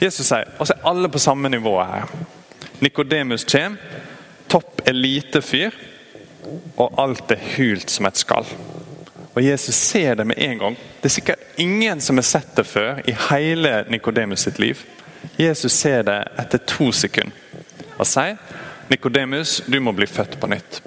Jesus 0.00 0.26
sier 0.26 0.48
altså 0.56 0.74
er 0.74 0.86
alle 0.88 1.10
på 1.12 1.20
samme 1.22 1.52
nivå 1.52 1.76
her. 1.84 2.08
Nikodemus 2.80 3.44
kommer, 3.44 3.78
topp 4.50 4.82
elitefyr, 4.90 5.74
og 6.80 6.98
alt 6.98 7.30
er 7.34 7.42
hult 7.56 7.90
som 7.92 8.08
et 8.08 8.20
skall. 8.20 8.48
Og 9.30 9.42
Jesus 9.42 9.74
ser 9.74 10.16
det 10.18 10.26
med 10.26 10.38
en 10.42 10.58
gang. 10.58 10.78
Det 11.00 11.06
er 11.10 11.14
sikkert 11.14 11.60
ingen 11.60 12.00
som 12.00 12.18
har 12.18 12.26
sett 12.26 12.56
det 12.56 12.66
før 12.66 13.02
i 13.06 13.14
hele 13.30 13.84
Nikodemus 13.88 14.46
sitt 14.48 14.58
liv. 14.58 14.82
Jesus 15.36 15.72
ser 15.72 16.02
det 16.02 16.18
etter 16.40 16.62
to 16.66 16.90
sekunder 16.96 17.36
og 18.00 18.08
sier 18.08 18.38
Nikodemus, 18.90 19.60
du 19.66 19.76
må 19.80 19.92
bli 19.94 20.06
født 20.08 20.38
på 20.40 20.48
nytt. 20.50 20.80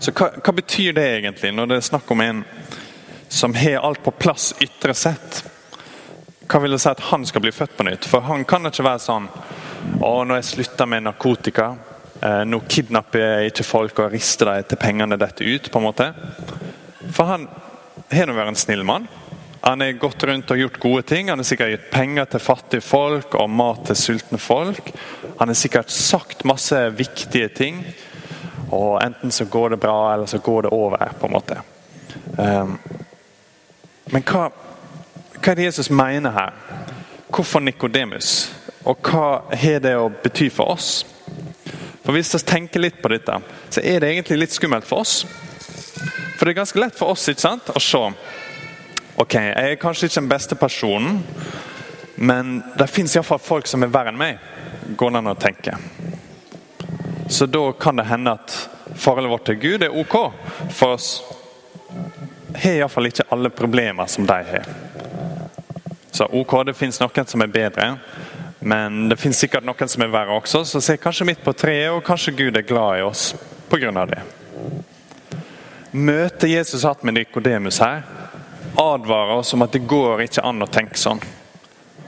Så 0.00 0.12
hva, 0.14 0.30
hva, 0.38 0.52
betyr 0.56 0.94
det 0.96 1.04
egentlig, 1.18 1.50
når 1.52 1.68
det 1.68 1.76
er 1.76 1.88
snakk 1.90 2.10
om 2.14 2.22
en 2.24 2.40
som 3.28 3.52
har 3.58 3.84
alt 3.84 4.00
på 4.04 4.14
plass 4.16 4.54
ytre 4.62 4.94
sett? 4.96 5.42
Hva 6.48 6.62
vil 6.62 6.72
det 6.72 6.80
si 6.80 6.88
at 6.88 7.02
han 7.10 7.26
skal 7.28 7.44
bli 7.44 7.52
født 7.52 7.76
på 7.76 7.84
nytt? 7.88 8.08
For 8.08 8.24
han 8.24 8.46
kan 8.48 8.64
ikke 8.70 8.86
være 8.86 9.02
sånn 9.04 9.28
Å, 10.00 10.12
når 10.24 10.40
jeg 10.40 10.50
slutta 10.50 10.86
med 10.86 11.04
narkotika. 11.06 11.74
Eh, 12.20 12.42
nå 12.48 12.60
kidnapper 12.68 13.20
jeg 13.20 13.52
ikke 13.52 13.66
folk 13.66 14.00
og 14.04 14.14
rister 14.14 14.50
dem 14.50 14.70
til 14.70 14.80
pengene 14.80 15.18
detter 15.20 15.48
ut. 15.48 15.70
på 15.70 15.78
en 15.78 15.84
måte. 15.84 16.08
For 17.12 17.28
han 17.28 17.48
har 18.10 18.26
nå 18.26 18.36
vært 18.36 18.54
en 18.54 18.62
snill 18.64 18.84
mann. 18.84 19.08
Han 19.64 19.80
har 19.80 19.92
gått 19.96 20.24
rundt 20.24 20.50
og 20.50 20.58
gjort 20.58 20.80
gode 20.80 21.02
ting. 21.08 21.28
Han 21.28 21.40
har 21.40 21.44
sikkert 21.48 21.70
gitt 21.70 21.90
penger 21.92 22.24
til 22.24 22.40
fattige 22.40 22.84
folk 22.84 23.34
og 23.40 23.50
mat 23.50 23.86
til 23.88 23.96
sultne 23.96 24.38
folk. 24.38 24.90
Han 25.38 25.48
har 25.48 25.56
sikkert 25.56 25.90
sagt 25.90 26.44
masse 26.44 26.80
viktige 26.96 27.48
ting. 27.48 27.80
Og 28.70 28.98
enten 29.02 29.32
så 29.32 29.44
går 29.44 29.70
det 29.70 29.80
bra, 29.80 30.14
eller 30.14 30.26
så 30.26 30.38
går 30.38 30.62
det 30.62 30.72
over. 30.72 31.12
på 31.20 31.26
en 31.26 31.32
måte. 31.32 31.60
Um, 32.36 32.78
men 34.12 34.22
hva, 34.22 34.50
hva 35.38 35.52
er 35.52 35.56
det 35.56 35.68
Jesus 35.70 35.90
mener 35.90 36.30
her? 36.30 36.52
Hvorfor 37.32 37.60
Nikodemus? 37.60 38.52
Og 38.84 39.08
hva 39.08 39.28
har 39.48 39.80
det 39.80 39.94
å 39.96 40.10
bety 40.22 40.50
for 40.52 40.74
oss? 40.76 41.04
For 42.04 42.12
Hvis 42.12 42.34
vi 42.34 42.42
tenker 42.44 42.82
litt 42.84 43.00
på 43.02 43.08
dette, 43.08 43.38
så 43.72 43.80
er 43.80 44.00
det 44.00 44.10
egentlig 44.12 44.42
litt 44.42 44.52
skummelt 44.52 44.84
for 44.84 45.00
oss. 45.04 45.22
For 46.36 46.44
det 46.44 46.52
er 46.52 46.60
ganske 46.60 46.80
lett 46.82 46.98
for 46.98 47.14
oss 47.14 47.28
ikke 47.30 47.46
sant, 47.46 47.70
å 47.72 47.80
se 47.80 48.02
Ok, 49.14 49.36
jeg 49.38 49.70
er 49.70 49.76
kanskje 49.78 50.08
ikke 50.08 50.20
den 50.20 50.28
beste 50.32 50.56
personen, 50.58 51.20
men 52.16 52.56
det 52.74 52.88
fins 52.90 53.12
iallfall 53.14 53.38
folk 53.38 53.68
som 53.70 53.84
er 53.86 53.92
verre 53.94 54.10
enn 54.10 54.18
meg, 54.18 54.40
går 54.98 55.12
det 55.14 55.20
an 55.20 55.30
å 55.30 55.34
tenke. 55.38 55.76
Så 57.30 57.46
da 57.46 57.62
kan 57.78 57.96
det 57.96 58.08
hende 58.10 58.34
at 58.34 58.56
forholdet 58.98 59.30
vårt 59.30 59.46
til 59.46 59.60
Gud 59.62 59.86
er 59.86 59.94
ok, 59.94 60.16
for 60.74 60.96
oss 60.96 61.22
har 62.58 62.80
iallfall 62.80 63.06
ikke 63.06 63.28
alle 63.30 63.54
problemer 63.54 64.10
som 64.10 64.26
de 64.26 64.40
har. 64.50 64.66
Så 66.10 66.26
ok, 66.26 66.56
det 66.66 66.76
fins 66.78 66.98
noen 66.98 67.30
som 67.30 67.42
er 67.46 67.54
bedre, 67.54 67.86
men 68.64 69.08
det 69.08 69.18
fins 69.20 69.38
sikkert 69.38 69.66
noen 69.68 69.90
som 69.92 70.02
er 70.02 70.12
verre 70.12 70.38
også. 70.38 70.62
Så 70.64 70.80
se 70.80 70.96
kanskje 70.96 71.26
midt 71.28 71.44
på 71.44 71.52
treet, 71.52 71.92
og 71.92 72.04
kanskje 72.06 72.32
Gud 72.38 72.56
er 72.56 72.64
glad 72.64 72.98
i 72.98 73.04
oss 73.04 73.34
pga. 73.68 74.06
det. 74.08 74.22
Møtet 75.92 76.50
Jesus 76.50 76.82
hatt 76.82 77.04
med 77.04 77.14
Nikodemus 77.14 77.78
her, 77.78 78.02
advarer 78.80 79.36
oss 79.36 79.52
om 79.54 79.62
at 79.62 79.72
det 79.72 79.84
går 79.86 80.24
ikke 80.24 80.42
an 80.42 80.64
å 80.64 80.66
tenke 80.66 80.98
sånn. 80.98 81.20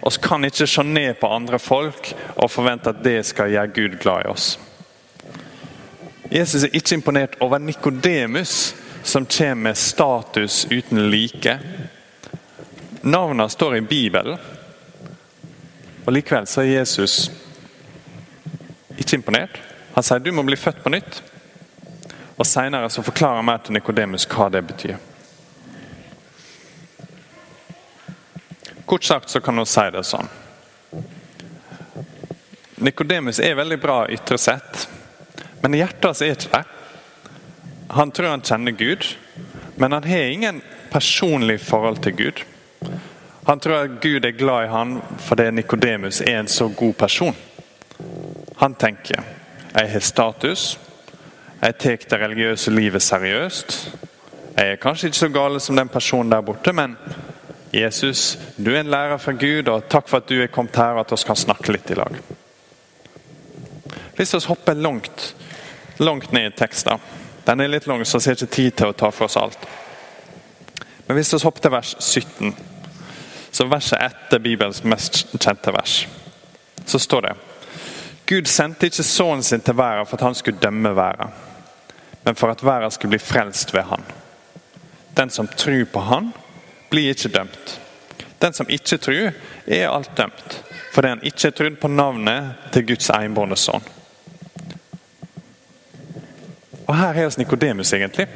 Vi 0.01 0.17
kan 0.23 0.45
ikke 0.49 0.67
se 0.67 0.83
ned 0.83 1.21
på 1.21 1.29
andre 1.29 1.59
folk 1.59 2.13
og 2.37 2.51
forvente 2.51 2.91
at 2.91 3.05
det 3.05 3.21
skal 3.27 3.53
gjøre 3.53 3.75
Gud 3.77 4.01
glad 4.01 4.25
i 4.25 4.33
oss. 4.33 4.49
Jesus 6.31 6.65
er 6.65 6.75
ikke 6.75 6.97
imponert 6.97 7.37
over 7.41 7.59
Nikodemus, 7.59 8.75
som 9.03 9.27
kommer 9.27 9.71
med 9.71 9.79
status 9.79 10.67
uten 10.71 11.11
like. 11.11 11.59
Navnet 13.03 13.53
står 13.53 13.77
i 13.77 13.81
Bibelen, 13.81 14.39
og 16.07 16.15
likevel 16.15 16.47
så 16.47 16.63
er 16.63 16.77
Jesus 16.79 17.27
ikke 18.97 19.19
imponert. 19.19 19.59
Han 19.97 20.05
sier 20.07 20.23
du 20.23 20.31
må 20.33 20.45
bli 20.47 20.59
født 20.59 20.83
på 20.85 20.93
nytt. 20.95 21.21
Og 22.37 22.47
Senere 22.47 22.91
så 22.93 23.03
forklarer 23.03 23.41
han 23.41 23.49
mer 23.49 23.63
til 23.65 23.75
Nikodemus 23.75 24.27
hva 24.31 24.49
det 24.53 24.63
betyr. 24.69 24.97
Kort 28.87 29.05
sagt 29.05 29.33
så 29.33 29.41
kan 29.43 29.59
hun 29.59 29.67
si 29.67 29.87
det 29.91 30.05
sånn. 30.07 30.29
Nikodemus 32.87 33.41
er 33.43 33.57
veldig 33.59 33.79
bra 33.83 34.03
ytre 34.13 34.37
sett, 34.39 34.85
men 35.63 35.75
i 35.75 35.81
hjertet 35.81 36.07
hans 36.07 36.23
er 36.23 36.37
ikke 36.37 36.53
det. 36.53 36.65
Han 37.97 38.13
tror 38.13 38.35
han 38.35 38.45
kjenner 38.45 38.77
Gud, 38.77 39.09
men 39.81 39.97
han 39.97 40.05
har 40.07 40.31
ingen 40.31 40.61
personlig 40.93 41.57
forhold 41.65 42.03
til 42.05 42.15
Gud. 42.21 42.45
Han 43.47 43.61
tror 43.61 43.85
at 43.85 44.01
Gud 44.03 44.25
er 44.25 44.35
glad 44.35 44.65
i 44.65 44.71
han 44.73 44.97
fordi 45.23 45.51
Nikodemus 45.51 46.21
er 46.21 46.41
en 46.41 46.49
så 46.49 46.69
god 46.69 46.95
person. 46.99 47.37
Han 48.59 48.75
tenker 48.75 49.23
jeg 49.77 49.91
har 49.93 50.01
status, 50.01 50.79
jeg 51.63 51.75
tar 51.77 51.97
det 52.11 52.21
religiøse 52.21 52.71
livet 52.71 53.03
seriøst. 53.03 53.75
Jeg 54.57 54.71
er 54.73 54.81
kanskje 54.81 55.11
ikke 55.11 55.19
så 55.19 55.29
gal 55.29 55.61
som 55.61 55.77
den 55.77 55.89
personen 55.89 56.33
der 56.33 56.41
borte, 56.41 56.73
men 56.73 56.97
Jesus, 57.73 58.39
du 58.57 58.71
er 58.73 58.81
en 58.81 58.91
lærer 58.91 59.19
fra 59.21 59.33
Gud, 59.33 59.69
og 59.69 59.89
takk 59.89 60.09
for 60.09 60.17
at 60.17 60.29
du 60.29 60.41
er 60.41 60.47
kommet 60.47 60.77
her 60.77 60.97
og 60.97 61.05
at 61.05 61.13
vi 61.13 61.27
kan 61.27 61.37
snakke 61.37 61.73
litt 61.73 61.91
i 61.91 61.99
lag. 61.99 62.17
Hvis 64.17 64.35
vi 64.35 64.41
hopper 64.49 64.75
langt, 64.75 65.35
langt 65.99 66.33
ned 66.33 66.53
i 66.53 66.57
teksten 66.57 66.99
Den 67.47 67.61
er 67.61 67.69
litt 67.69 67.87
lang, 67.87 68.07
så 68.07 68.19
vi 68.19 68.31
har 68.31 68.35
ikke 68.35 68.55
tid 68.55 68.71
til 68.73 68.91
å 68.91 68.93
ta 68.93 69.11
for 69.11 69.29
oss 69.29 69.37
alt. 69.37 69.69
Men 71.07 71.15
hvis 71.15 71.35
vi 71.35 71.39
hopper 71.45 71.63
til 71.63 71.71
vers 71.71 71.97
17, 72.01 72.57
så 73.57 73.65
verset 73.65 74.03
etter 74.05 74.39
Bibelens 74.39 74.83
mest 74.85 75.33
kjente 75.41 75.73
vers, 75.73 76.03
så 76.85 76.99
står 77.01 77.23
det 77.25 77.35
Gud 78.27 78.49
sendte 78.51 78.89
ikke 78.91 79.05
sønnen 79.07 79.45
sin 79.47 79.63
til 79.65 79.77
verden 79.79 80.07
for 80.07 80.19
at 80.19 80.25
han 80.27 80.35
skulle 80.35 80.61
dømme 80.61 80.91
verden, 80.97 81.31
men 82.27 82.37
for 82.37 82.53
at 82.53 82.65
verden 82.65 82.91
skulle 82.91 83.15
bli 83.15 83.23
frelst 83.23 83.73
ved 83.75 83.87
han. 83.87 84.03
Den 85.17 85.31
som 85.31 85.49
tror 85.49 85.85
på 85.93 86.03
han, 86.05 86.33
blir 86.91 87.15
ikke 87.15 87.31
dømt. 87.33 87.81
Den 88.43 88.53
som 88.53 88.69
ikke 88.69 88.99
tror, 88.99 89.31
er 89.67 89.89
alt 89.89 90.11
dømt, 90.19 90.59
fordi 90.93 91.09
han 91.09 91.23
ikke 91.23 91.51
trodd 91.51 91.79
på 91.81 91.89
navnet 91.89 92.73
til 92.75 92.87
Guds 92.91 93.09
enbårne 93.15 93.57
sønn. 93.57 93.87
Og 96.87 96.97
Her 96.99 97.15
er 97.15 97.31
oss 97.31 97.39
Nikodemus, 97.39 97.93
egentlig. 97.93 98.27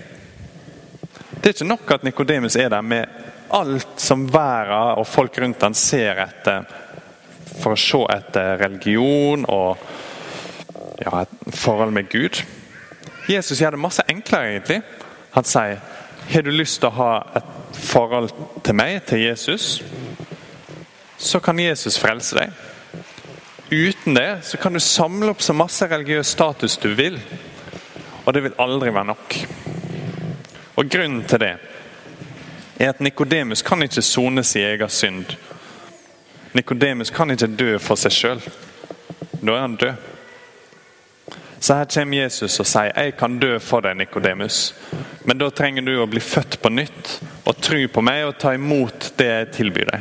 Det 1.35 1.45
er 1.45 1.59
ikke 1.59 1.69
nok 1.69 1.91
at 1.91 2.05
Nikodemus 2.05 2.57
er 2.57 2.69
der 2.69 2.81
med 2.81 3.05
alt 3.51 4.01
som 4.01 4.27
verden 4.31 5.01
og 5.01 5.09
folk 5.09 5.39
rundt 5.43 5.63
han 5.63 5.77
ser 5.77 6.23
etter 6.25 6.67
for 7.61 7.75
å 7.75 7.81
se 7.81 8.01
etter 8.15 8.57
religion 8.61 9.45
og 9.51 9.81
ja, 11.01 11.23
et 11.23 11.57
forhold 11.57 11.93
med 11.93 12.09
Gud. 12.13 12.43
Jesus 13.29 13.61
gjør 13.61 13.77
det 13.77 13.83
masse 13.83 14.05
enklere, 14.09 14.55
egentlig. 14.55 14.81
Han 15.35 15.47
sier 15.47 15.81
har 16.31 16.45
du 16.47 16.51
lyst 16.55 16.79
til 16.83 16.91
å 16.91 16.97
ha 16.99 17.13
et 17.41 17.79
forhold 17.81 18.31
til 18.63 18.77
meg, 18.79 19.01
til 19.09 19.25
Jesus, 19.25 19.81
så 21.19 21.41
kan 21.43 21.59
Jesus 21.59 21.99
frelse 21.99 22.39
deg. 22.39 22.53
Uten 23.71 24.15
det 24.15 24.29
så 24.47 24.59
kan 24.59 24.75
du 24.75 24.83
samle 24.83 25.31
opp 25.33 25.43
så 25.43 25.55
masse 25.55 25.87
religiøs 25.91 26.33
status 26.37 26.79
du 26.83 26.93
vil, 26.99 27.19
og 28.25 28.35
det 28.35 28.45
vil 28.47 28.57
aldri 28.63 28.95
være 28.95 29.11
nok. 29.11 29.37
Og 30.79 30.91
Grunnen 30.91 31.27
til 31.29 31.43
det 31.43 31.55
er 32.81 32.89
at 32.89 33.01
Nikodemus 33.01 33.63
kan 33.63 33.83
ikke 33.83 34.03
sone 34.03 34.45
sin 34.45 34.65
egen 34.65 34.89
synd. 34.89 35.37
Nikodemus 36.53 37.11
kan 37.11 37.31
ikke 37.31 37.47
dø 37.47 37.75
for 37.79 38.01
seg 38.01 38.13
sjøl. 38.13 38.41
Da 39.41 39.53
er 39.53 39.61
han 39.61 39.77
død. 39.77 40.07
Så 41.61 41.77
her 41.77 41.85
kommer 41.85 42.23
Jesus 42.23 42.61
og 42.61 42.67
sier 42.67 42.93
'Jeg 42.97 43.17
kan 43.17 43.39
dø 43.39 43.59
for 43.59 43.81
deg, 43.81 43.97
Nikodemus', 43.97 44.75
men 45.25 45.39
da 45.39 45.51
trenger 45.51 45.83
du 45.83 46.03
å 46.03 46.07
bli 46.07 46.21
født 46.21 46.63
på 46.63 46.69
nytt 46.69 47.21
og 47.45 47.61
tro 47.61 47.87
på 47.87 48.01
meg 48.01 48.25
og 48.25 48.39
ta 48.39 48.55
imot 48.55 49.13
det 49.19 49.27
jeg 49.27 49.53
tilbyr 49.53 49.91
deg. 49.93 50.01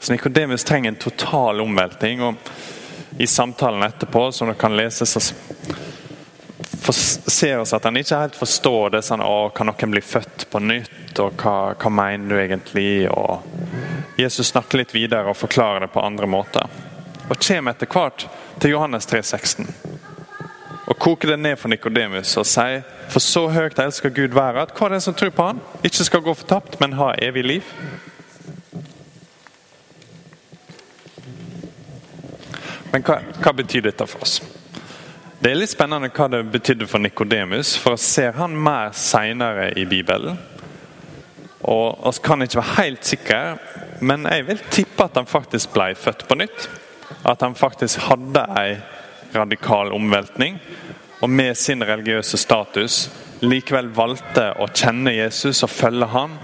Så 0.00 0.12
Nikodemus 0.12 0.64
trenger 0.64 0.88
en 0.90 0.96
total 0.96 1.60
omvelting. 1.60 2.22
og 2.22 2.34
I 3.18 3.26
samtalen 3.26 3.82
etterpå, 3.82 4.32
som 4.32 4.48
dere 4.48 4.58
kan 4.58 4.76
lese, 4.76 5.06
så 5.06 5.34
ser 6.94 7.58
oss 7.58 7.72
at 7.76 7.84
han 7.84 7.96
ikke 8.00 8.18
helt 8.22 8.36
forstår 8.38 8.94
det 8.96 9.02
sånn 9.06 9.22
å, 9.24 9.50
Kan 9.54 9.68
noen 9.70 9.94
bli 9.94 10.02
født 10.04 10.46
på 10.50 10.62
nytt? 10.64 11.12
Og 11.22 11.42
hva, 11.42 11.74
hva 11.74 11.92
mener 11.92 12.34
du 12.34 12.40
egentlig? 12.40 13.08
Og 13.10 14.18
Jesus 14.20 14.52
snakker 14.52 14.80
litt 14.80 14.94
videre 14.94 15.32
og 15.32 15.38
forklarer 15.38 15.86
det 15.86 15.92
på 15.94 16.04
andre 16.04 16.28
måter. 16.30 16.78
Og 17.28 17.38
kommer 17.38 17.76
etter 17.76 17.90
hvert 17.90 18.26
til 18.60 18.74
Johannes 18.74 19.06
3, 19.10 19.22
16 19.22 19.98
og 20.90 20.98
koker 20.98 21.30
det 21.30 21.36
ned 21.38 21.58
for 21.58 21.70
Nikodemus 21.70 22.32
og 22.40 22.46
sier 22.50 22.80
for 23.10 23.22
så 23.22 23.44
høyt 23.54 23.78
elsker 23.78 24.10
Gud 24.14 24.34
være 24.34 24.64
at 24.64 24.72
hver 24.74 24.90
den 24.90 25.02
som 25.02 25.14
tror 25.14 25.30
på 25.34 25.46
han, 25.46 25.60
ikke 25.86 26.06
skal 26.06 26.24
gå 26.24 26.34
fortapt, 26.34 26.80
men 26.82 26.96
ha 26.98 27.12
evig 27.22 27.44
liv. 27.46 27.74
Men 32.90 33.06
hva, 33.06 33.20
hva 33.38 33.54
betyr 33.54 33.86
dette 33.86 34.06
for 34.10 34.26
oss? 34.26 34.40
Det 35.40 35.48
er 35.48 35.56
litt 35.56 35.70
spennende 35.72 36.10
hva 36.12 36.26
det 36.28 36.42
betydde 36.52 36.84
for 36.84 37.00
Nikodemus, 37.00 37.70
for 37.80 37.96
å 37.96 38.00
ser 38.00 38.34
han 38.36 38.52
mer 38.60 38.90
seinere 38.92 39.70
i 39.72 39.86
Bibelen. 39.88 40.36
Og 41.64 42.04
oss 42.10 42.20
kan 42.20 42.44
ikke 42.44 42.58
være 42.58 42.74
helt 42.76 43.08
sikre, 43.08 43.38
men 44.04 44.28
jeg 44.28 44.44
vil 44.50 44.60
tippe 44.68 45.06
at 45.08 45.16
han 45.16 45.30
faktisk 45.30 45.72
ble 45.72 45.94
født 45.96 46.26
på 46.28 46.36
nytt. 46.42 46.68
At 47.24 47.40
han 47.40 47.56
faktisk 47.56 48.04
hadde 48.10 48.44
ei 48.60 48.76
radikal 49.32 49.94
omveltning, 49.96 50.60
og 51.24 51.32
med 51.32 51.56
sin 51.56 51.88
religiøse 51.88 52.36
status 52.36 53.06
likevel 53.40 53.88
valgte 53.96 54.50
å 54.60 54.68
kjenne 54.68 55.16
Jesus 55.16 55.64
og 55.64 55.72
følge 55.72 56.12
ham, 56.12 56.36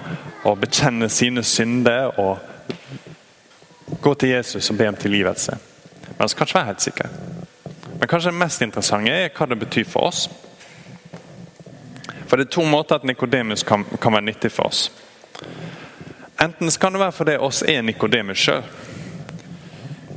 og 0.48 0.62
bekjenne 0.64 1.12
sine 1.12 1.44
synder 1.44 2.16
og 2.16 2.40
gå 4.00 4.16
til 4.16 4.38
Jesus 4.38 4.72
og 4.72 4.80
be 4.80 4.88
om 4.88 4.96
tilgivelse. 5.04 5.64
Men 6.16 6.30
vi 6.30 6.32
kan 6.38 6.48
ikke 6.48 6.62
være 6.62 6.72
helt 6.72 6.88
sikre. 6.88 7.25
Men 8.06 8.10
kanskje 8.10 8.30
det 8.30 8.38
mest 8.38 8.62
interessante 8.62 9.10
er 9.10 9.32
hva 9.34 9.46
det 9.50 9.56
betyr 9.58 9.86
for 9.90 10.06
oss. 10.06 10.28
For 12.30 12.38
det 12.38 12.44
er 12.44 12.52
to 12.54 12.62
måter 12.62 13.00
at 13.00 13.06
Nikodemus 13.08 13.64
kan, 13.66 13.82
kan, 13.98 14.14
være 14.14 14.28
nyttig 14.28 14.52
for 14.54 14.70
oss. 14.70 14.92
Enten 16.38 16.70
kan 16.70 16.94
det 16.94 17.00
være 17.02 17.14
fordi 17.16 17.34
oss 17.42 17.64
er 17.66 17.82
Nikodemus 17.82 18.44
sjøl. 18.44 18.62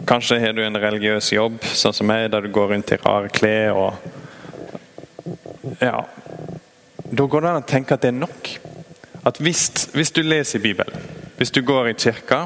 Kanskje 0.06 0.38
har 0.44 0.54
du 0.54 0.62
en 0.62 0.78
religiøs 0.78 1.32
jobb, 1.34 1.58
sånn 1.66 1.96
som 1.98 2.06
meg, 2.12 2.28
der 2.30 2.46
du 2.46 2.52
går 2.54 2.76
rundt 2.76 2.94
i 2.94 3.00
rare 3.02 3.32
klær 3.34 3.82
og 3.82 5.74
Ja. 5.82 6.04
Da 7.10 7.26
går 7.26 7.42
det 7.42 7.56
an 7.56 7.64
å 7.64 7.70
tenke 7.74 7.98
at 7.98 8.06
det 8.06 8.12
er 8.12 8.20
nok. 8.20 8.52
At 9.26 9.42
hvis, 9.42 9.88
hvis 9.96 10.14
du 10.14 10.22
leser 10.22 10.62
Bibelen, 10.62 11.10
hvis 11.42 11.50
du 11.58 11.64
går 11.66 11.90
i 11.90 11.98
kirka, 11.98 12.44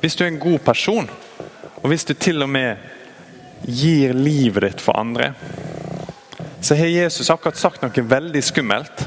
hvis 0.00 0.18
du 0.18 0.24
er 0.24 0.32
en 0.32 0.42
god 0.42 0.58
person, 0.66 1.06
og 1.76 1.86
hvis 1.86 2.04
du 2.04 2.14
til 2.18 2.42
og 2.42 2.50
med 2.50 2.82
gir 3.66 4.12
livet 4.14 4.62
ditt 4.62 4.80
for 4.80 4.98
andre, 4.98 5.32
så 6.60 6.74
har 6.74 6.86
Jesus 6.86 7.30
akkurat 7.30 7.58
sagt 7.58 7.82
noe 7.82 8.04
veldig 8.06 8.42
skummelt. 8.44 9.06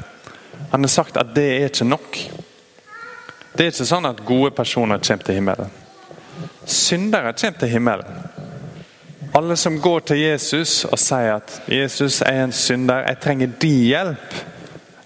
Han 0.71 0.83
har 0.83 0.91
sagt 0.91 1.17
at 1.17 1.35
det 1.35 1.45
er 1.55 1.69
ikke 1.69 1.87
nok. 1.87 2.17
Det 3.55 3.63
er 3.63 3.71
ikke 3.71 3.87
sånn 3.87 4.07
at 4.09 4.23
gode 4.27 4.51
personer 4.55 4.99
kommer 4.99 5.23
til 5.23 5.39
himmelen. 5.39 5.77
Syndere 6.65 7.31
kommer 7.31 7.61
til 7.61 7.71
himmelen. 7.71 8.25
Alle 9.35 9.55
som 9.59 9.79
går 9.83 10.03
til 10.09 10.19
Jesus 10.19 10.85
og 10.87 10.99
sier 10.99 11.35
at 11.35 11.61
'Jesus 11.67 12.21
er 12.21 12.43
en 12.43 12.51
synder, 12.51 13.03
jeg 13.07 13.19
trenger 13.19 13.47
din 13.47 13.81
hjelp'. 13.91 14.35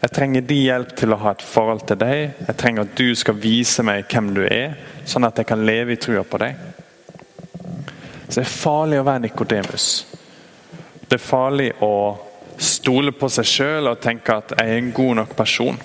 Jeg 0.01 0.11
trenger 0.11 0.41
din 0.41 0.63
hjelp 0.63 0.95
til 0.95 1.13
å 1.13 1.17
ha 1.19 1.31
et 1.31 1.41
forhold 1.41 1.81
til 1.87 1.97
deg. 1.97 2.33
Jeg 2.47 2.57
trenger 2.57 2.81
at 2.81 2.95
du 2.97 3.15
skal 3.15 3.33
vise 3.33 3.83
meg 3.83 4.05
hvem 4.07 4.33
du 4.33 4.45
er, 4.45 4.77
sånn 5.05 5.25
at 5.27 5.37
jeg 5.37 5.45
kan 5.45 5.65
leve 5.65 5.91
i 5.91 5.95
trua 5.95 6.23
på 6.23 6.37
deg. 6.37 6.55
Så 8.29 8.39
det 8.39 8.45
er 8.45 8.53
farlig 8.53 8.99
å 9.01 9.05
være 9.07 9.25
Nikodemus. 9.25 9.85
Det 11.09 11.17
er 11.17 11.23
farlig 11.23 11.71
å 11.81 11.93
stole 12.61 13.11
på 13.15 13.29
seg 13.33 13.47
sjøl 13.47 13.89
og 13.89 14.01
tenke 14.03 14.35
at 14.37 14.53
jeg 14.53 14.69
er 14.69 14.77
en 14.77 14.91
god 14.93 15.15
nok 15.23 15.33
person. 15.37 15.79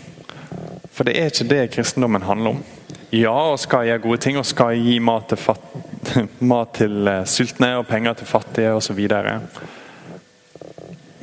For 0.93 1.09
det 1.09 1.15
er 1.17 1.33
ikke 1.33 1.49
det 1.49 1.63
kristendommen 1.73 2.27
handler 2.29 2.59
om. 2.59 2.61
Ja, 3.15 3.33
og 3.53 3.61
skal 3.63 3.87
gjøre 3.89 4.03
gode 4.05 4.21
ting 4.27 4.37
og 4.37 4.47
skal 4.47 4.77
gi 4.77 4.99
mat 5.01 5.31
til, 5.31 5.41
fatt, 5.41 5.65
mat 6.53 6.77
til 6.77 7.09
eh, 7.09 7.25
sultne 7.31 7.71
og 7.79 7.89
penger 7.89 8.21
til 8.21 8.29
fattige 8.29 8.75
osv. 8.77 9.01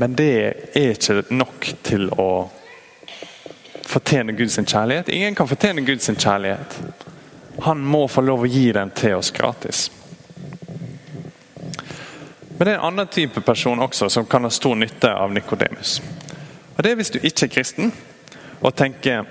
Men 0.02 0.18
det 0.18 0.32
er 0.42 0.92
ikke 0.96 1.22
nok 1.30 1.70
til 1.86 2.10
å 2.18 2.32
fortjene 3.92 4.34
Guds 4.34 4.58
kjærlighet. 4.58 5.12
Ingen 5.14 5.36
kan 5.38 5.50
fortjene 5.52 5.86
Guds 5.86 6.10
kjærlighet. 6.10 6.78
Han 7.68 7.84
må 7.84 8.08
få 8.10 8.24
lov 8.26 8.48
å 8.48 8.50
gi 8.50 8.72
den 8.74 8.90
til 8.96 9.20
oss 9.20 9.30
gratis. 9.36 9.90
Men 12.62 12.66
det 12.66 12.74
er 12.74 12.78
en 12.78 12.86
annen 12.92 13.08
type 13.08 13.42
person 13.42 13.80
også 13.82 14.06
som 14.14 14.26
kan 14.30 14.44
ha 14.46 14.50
stor 14.54 14.76
nytte 14.78 15.10
av 15.10 15.32
Nikodemus. 15.34 15.96
Og 16.76 16.84
Det 16.84 16.92
er 16.92 17.00
hvis 17.00 17.10
du 17.10 17.18
ikke 17.18 17.48
er 17.48 17.50
kristen 17.56 17.90
og 18.62 18.76
tenker 18.78 19.26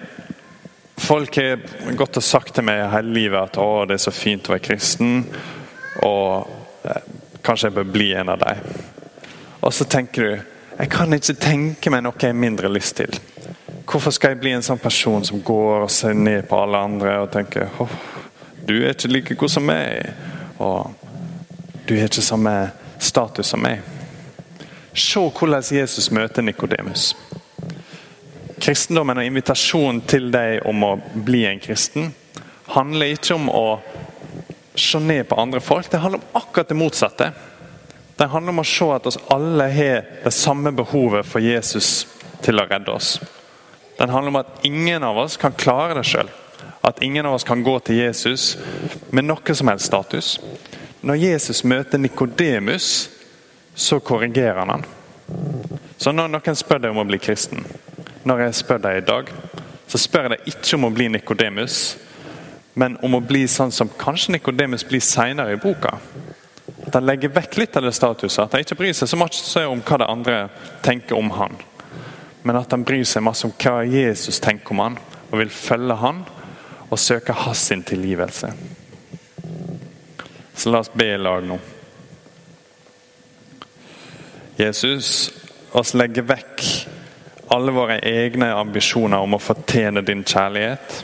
Folk 0.99 1.37
har 1.39 1.63
gått 1.95 2.19
og 2.19 2.27
sagt 2.27 2.57
til 2.57 2.67
meg 2.67 2.83
hele 2.91 3.15
livet 3.15 3.39
at 3.39 3.61
å, 3.63 3.85
det 3.87 3.95
er 3.95 4.03
så 4.03 4.11
fint 4.11 4.51
å 4.51 4.57
være 4.57 4.65
kristen, 4.65 5.23
og 6.03 6.51
eh, 6.83 7.07
kanskje 7.47 7.71
jeg 7.71 7.77
bør 7.79 7.87
bli 7.95 8.09
en 8.19 8.35
av 8.35 8.43
dem. 8.43 8.67
Og 9.63 9.79
så 9.79 9.87
tenker 9.87 10.27
du 10.27 10.35
jeg 10.83 10.91
kan 10.91 11.15
ikke 11.15 11.39
tenke 11.39 11.95
meg 11.95 12.03
noe 12.03 12.19
jeg 12.19 12.35
har 12.35 12.43
mindre 12.49 12.75
lyst 12.75 12.99
til. 12.99 13.15
Hvorfor 13.87 14.11
skal 14.11 14.35
jeg 14.35 14.43
bli 14.43 14.57
en 14.57 14.67
sånn 14.67 14.83
person 14.83 15.23
som 15.31 15.39
går 15.39 15.87
og 15.87 15.95
ser 15.95 16.19
ned 16.19 16.51
på 16.51 16.59
alle 16.59 16.83
andre 16.83 17.15
og 17.23 17.31
tenker 17.31 17.71
du 18.67 18.75
er 18.83 18.91
ikke 18.91 19.15
like 19.15 19.39
god 19.39 19.55
som 19.55 19.71
meg, 19.71 20.11
og 20.59 20.91
du 21.87 21.95
er 21.95 22.11
ikke 22.11 22.27
samme 22.27 22.59
status 23.01 23.53
som 23.55 23.65
meg. 23.65 23.83
Se 24.95 25.21
hvordan 25.21 25.65
Jesus 25.73 26.11
møter 26.15 26.45
Nikodemus. 26.45 27.13
Kristendommen 28.61 29.19
og 29.19 29.25
invitasjonen 29.25 30.03
til 30.09 30.29
deg 30.33 30.67
om 30.69 30.85
å 30.85 30.97
bli 31.15 31.47
en 31.49 31.63
kristen 31.63 32.11
handler 32.71 33.15
ikke 33.15 33.35
om 33.35 33.49
å 33.51 33.81
se 34.79 35.01
ned 35.03 35.29
på 35.29 35.39
andre 35.41 35.61
folk. 35.61 35.91
Det 35.91 35.99
handler 35.99 36.21
om 36.21 36.41
akkurat 36.41 36.69
det 36.69 36.79
motsatte. 36.79 37.33
Det 38.17 38.29
handler 38.31 38.55
om 38.55 38.63
å 38.63 38.69
se 38.69 38.89
at 38.95 39.07
oss 39.09 39.19
alle 39.33 39.67
har 39.75 40.05
det 40.25 40.33
samme 40.35 40.73
behovet 40.77 41.27
for 41.27 41.43
Jesus 41.43 42.07
til 42.45 42.61
å 42.61 42.67
redde 42.69 42.93
oss. 42.93 43.17
Den 43.99 44.13
handler 44.13 44.33
om 44.33 44.41
at 44.43 44.65
ingen 44.65 45.05
av 45.05 45.19
oss 45.19 45.37
kan 45.41 45.57
klare 45.57 45.99
det 45.99 46.07
sjøl. 46.09 46.31
At 46.87 47.03
ingen 47.05 47.27
av 47.27 47.37
oss 47.37 47.45
kan 47.45 47.65
gå 47.65 47.75
til 47.85 48.01
Jesus 48.01 48.55
med 49.11 49.27
noe 49.29 49.57
som 49.57 49.69
helst 49.69 49.91
status. 49.91 50.37
Når 51.01 51.15
Jesus 51.15 51.65
møter 51.65 51.99
Nikodemus, 51.99 53.11
så 53.75 54.01
korrigerer 54.01 54.59
han 54.59 54.69
han. 54.75 54.85
Så 55.97 56.13
når 56.13 56.29
noen 56.29 56.57
spør 56.57 56.83
deg 56.83 56.93
om 56.93 57.01
å 57.01 57.07
bli 57.09 57.19
kristen, 57.23 57.65
når 58.29 58.43
jeg 58.45 58.59
spør 58.59 58.83
deg 58.85 58.99
i 58.99 59.07
dag, 59.09 59.31
så 59.89 59.99
spør 59.99 60.29
jeg 60.29 60.33
deg 60.35 60.51
ikke 60.53 60.77
om 60.77 60.85
å 60.89 60.93
bli 60.93 61.07
Nikodemus, 61.09 61.79
men 62.77 62.99
om 63.05 63.17
å 63.17 63.23
bli 63.25 63.47
sånn 63.49 63.73
som 63.73 63.89
kanskje 64.01 64.37
Nikodemus 64.37 64.85
blir 64.89 65.01
senere 65.05 65.57
i 65.57 65.61
boka. 65.61 65.97
At 66.87 66.99
han 66.99 67.09
legger 67.09 67.33
vekk 67.33 67.57
litt 67.61 67.79
av 67.81 67.87
det 67.87 67.95
statuset. 67.97 68.45
At 68.45 68.57
han 68.57 68.65
ikke 68.65 68.79
bryr 68.79 68.93
seg 68.97 69.09
så 69.11 69.19
mye 69.19 69.65
om 69.71 69.81
hva 69.85 69.99
det 70.01 70.09
andre 70.11 70.37
tenker 70.85 71.17
om 71.17 71.33
han. 71.37 71.57
Men 72.43 72.61
at 72.61 72.73
han 72.77 72.85
bryr 72.85 73.05
seg 73.09 73.25
masse 73.25 73.49
om 73.49 73.55
hva 73.57 73.81
Jesus 73.89 74.41
tenker 74.41 74.77
om 74.77 74.85
han, 74.85 75.01
og 75.31 75.41
vil 75.41 75.53
følge 75.53 75.97
han 76.01 76.23
og 76.91 76.99
søke 77.01 77.37
hans 77.37 77.69
tilgivelse. 77.89 78.53
Så 80.61 80.71
la 80.71 80.79
oss 80.79 80.93
be 80.93 81.05
i 81.05 81.19
lag 81.19 81.45
nå. 81.45 81.57
Jesus, 84.57 85.33
oss 85.73 85.95
legger 85.97 86.27
vekk 86.29 86.65
alle 87.57 87.73
våre 87.73 87.97
egne 88.05 88.51
ambisjoner 88.53 89.25
om 89.25 89.39
å 89.39 89.41
fortjene 89.41 90.03
din 90.05 90.21
kjærlighet. 90.21 90.99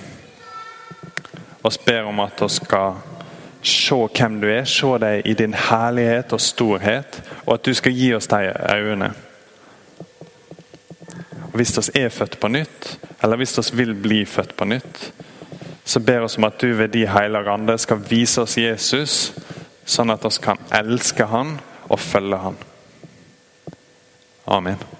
Og 1.64 1.78
ber 1.86 2.10
om 2.10 2.20
at 2.26 2.44
vi 2.44 2.50
skal 2.52 2.98
se 3.64 3.96
hvem 4.18 4.36
du 4.42 4.46
er, 4.52 4.68
se 4.68 4.90
deg 5.00 5.24
i 5.24 5.32
din 5.40 5.56
herlighet 5.56 6.36
og 6.36 6.44
storhet, 6.44 7.22
og 7.46 7.54
at 7.56 7.64
du 7.64 7.72
skal 7.80 7.96
gi 7.96 8.10
oss 8.12 8.28
de 8.28 8.52
øynene. 8.52 9.08
Og 11.46 11.56
Hvis 11.56 11.78
vi 11.80 12.02
er 12.02 12.12
født 12.12 12.36
på 12.44 12.52
nytt, 12.52 12.98
eller 13.22 13.40
hvis 13.40 13.56
vi 13.72 13.86
vil 13.86 13.96
bli 13.96 14.20
født 14.28 14.52
på 14.52 14.68
nytt, 14.68 15.00
så 15.86 16.00
ber 16.02 16.26
oss 16.26 16.36
om 16.38 16.44
at 16.48 16.58
du 16.60 16.72
ved 16.74 16.88
De 16.88 17.06
hellige 17.06 17.50
ande 17.50 17.78
skal 17.78 18.02
vise 18.10 18.42
oss 18.42 18.58
Jesus, 18.58 19.32
sånn 19.86 20.10
at 20.10 20.24
vi 20.26 20.34
kan 20.42 20.58
elske 20.74 21.28
Han 21.30 21.56
og 21.86 22.00
følge 22.02 22.42
Han. 22.42 22.58
Amen. 24.46 24.95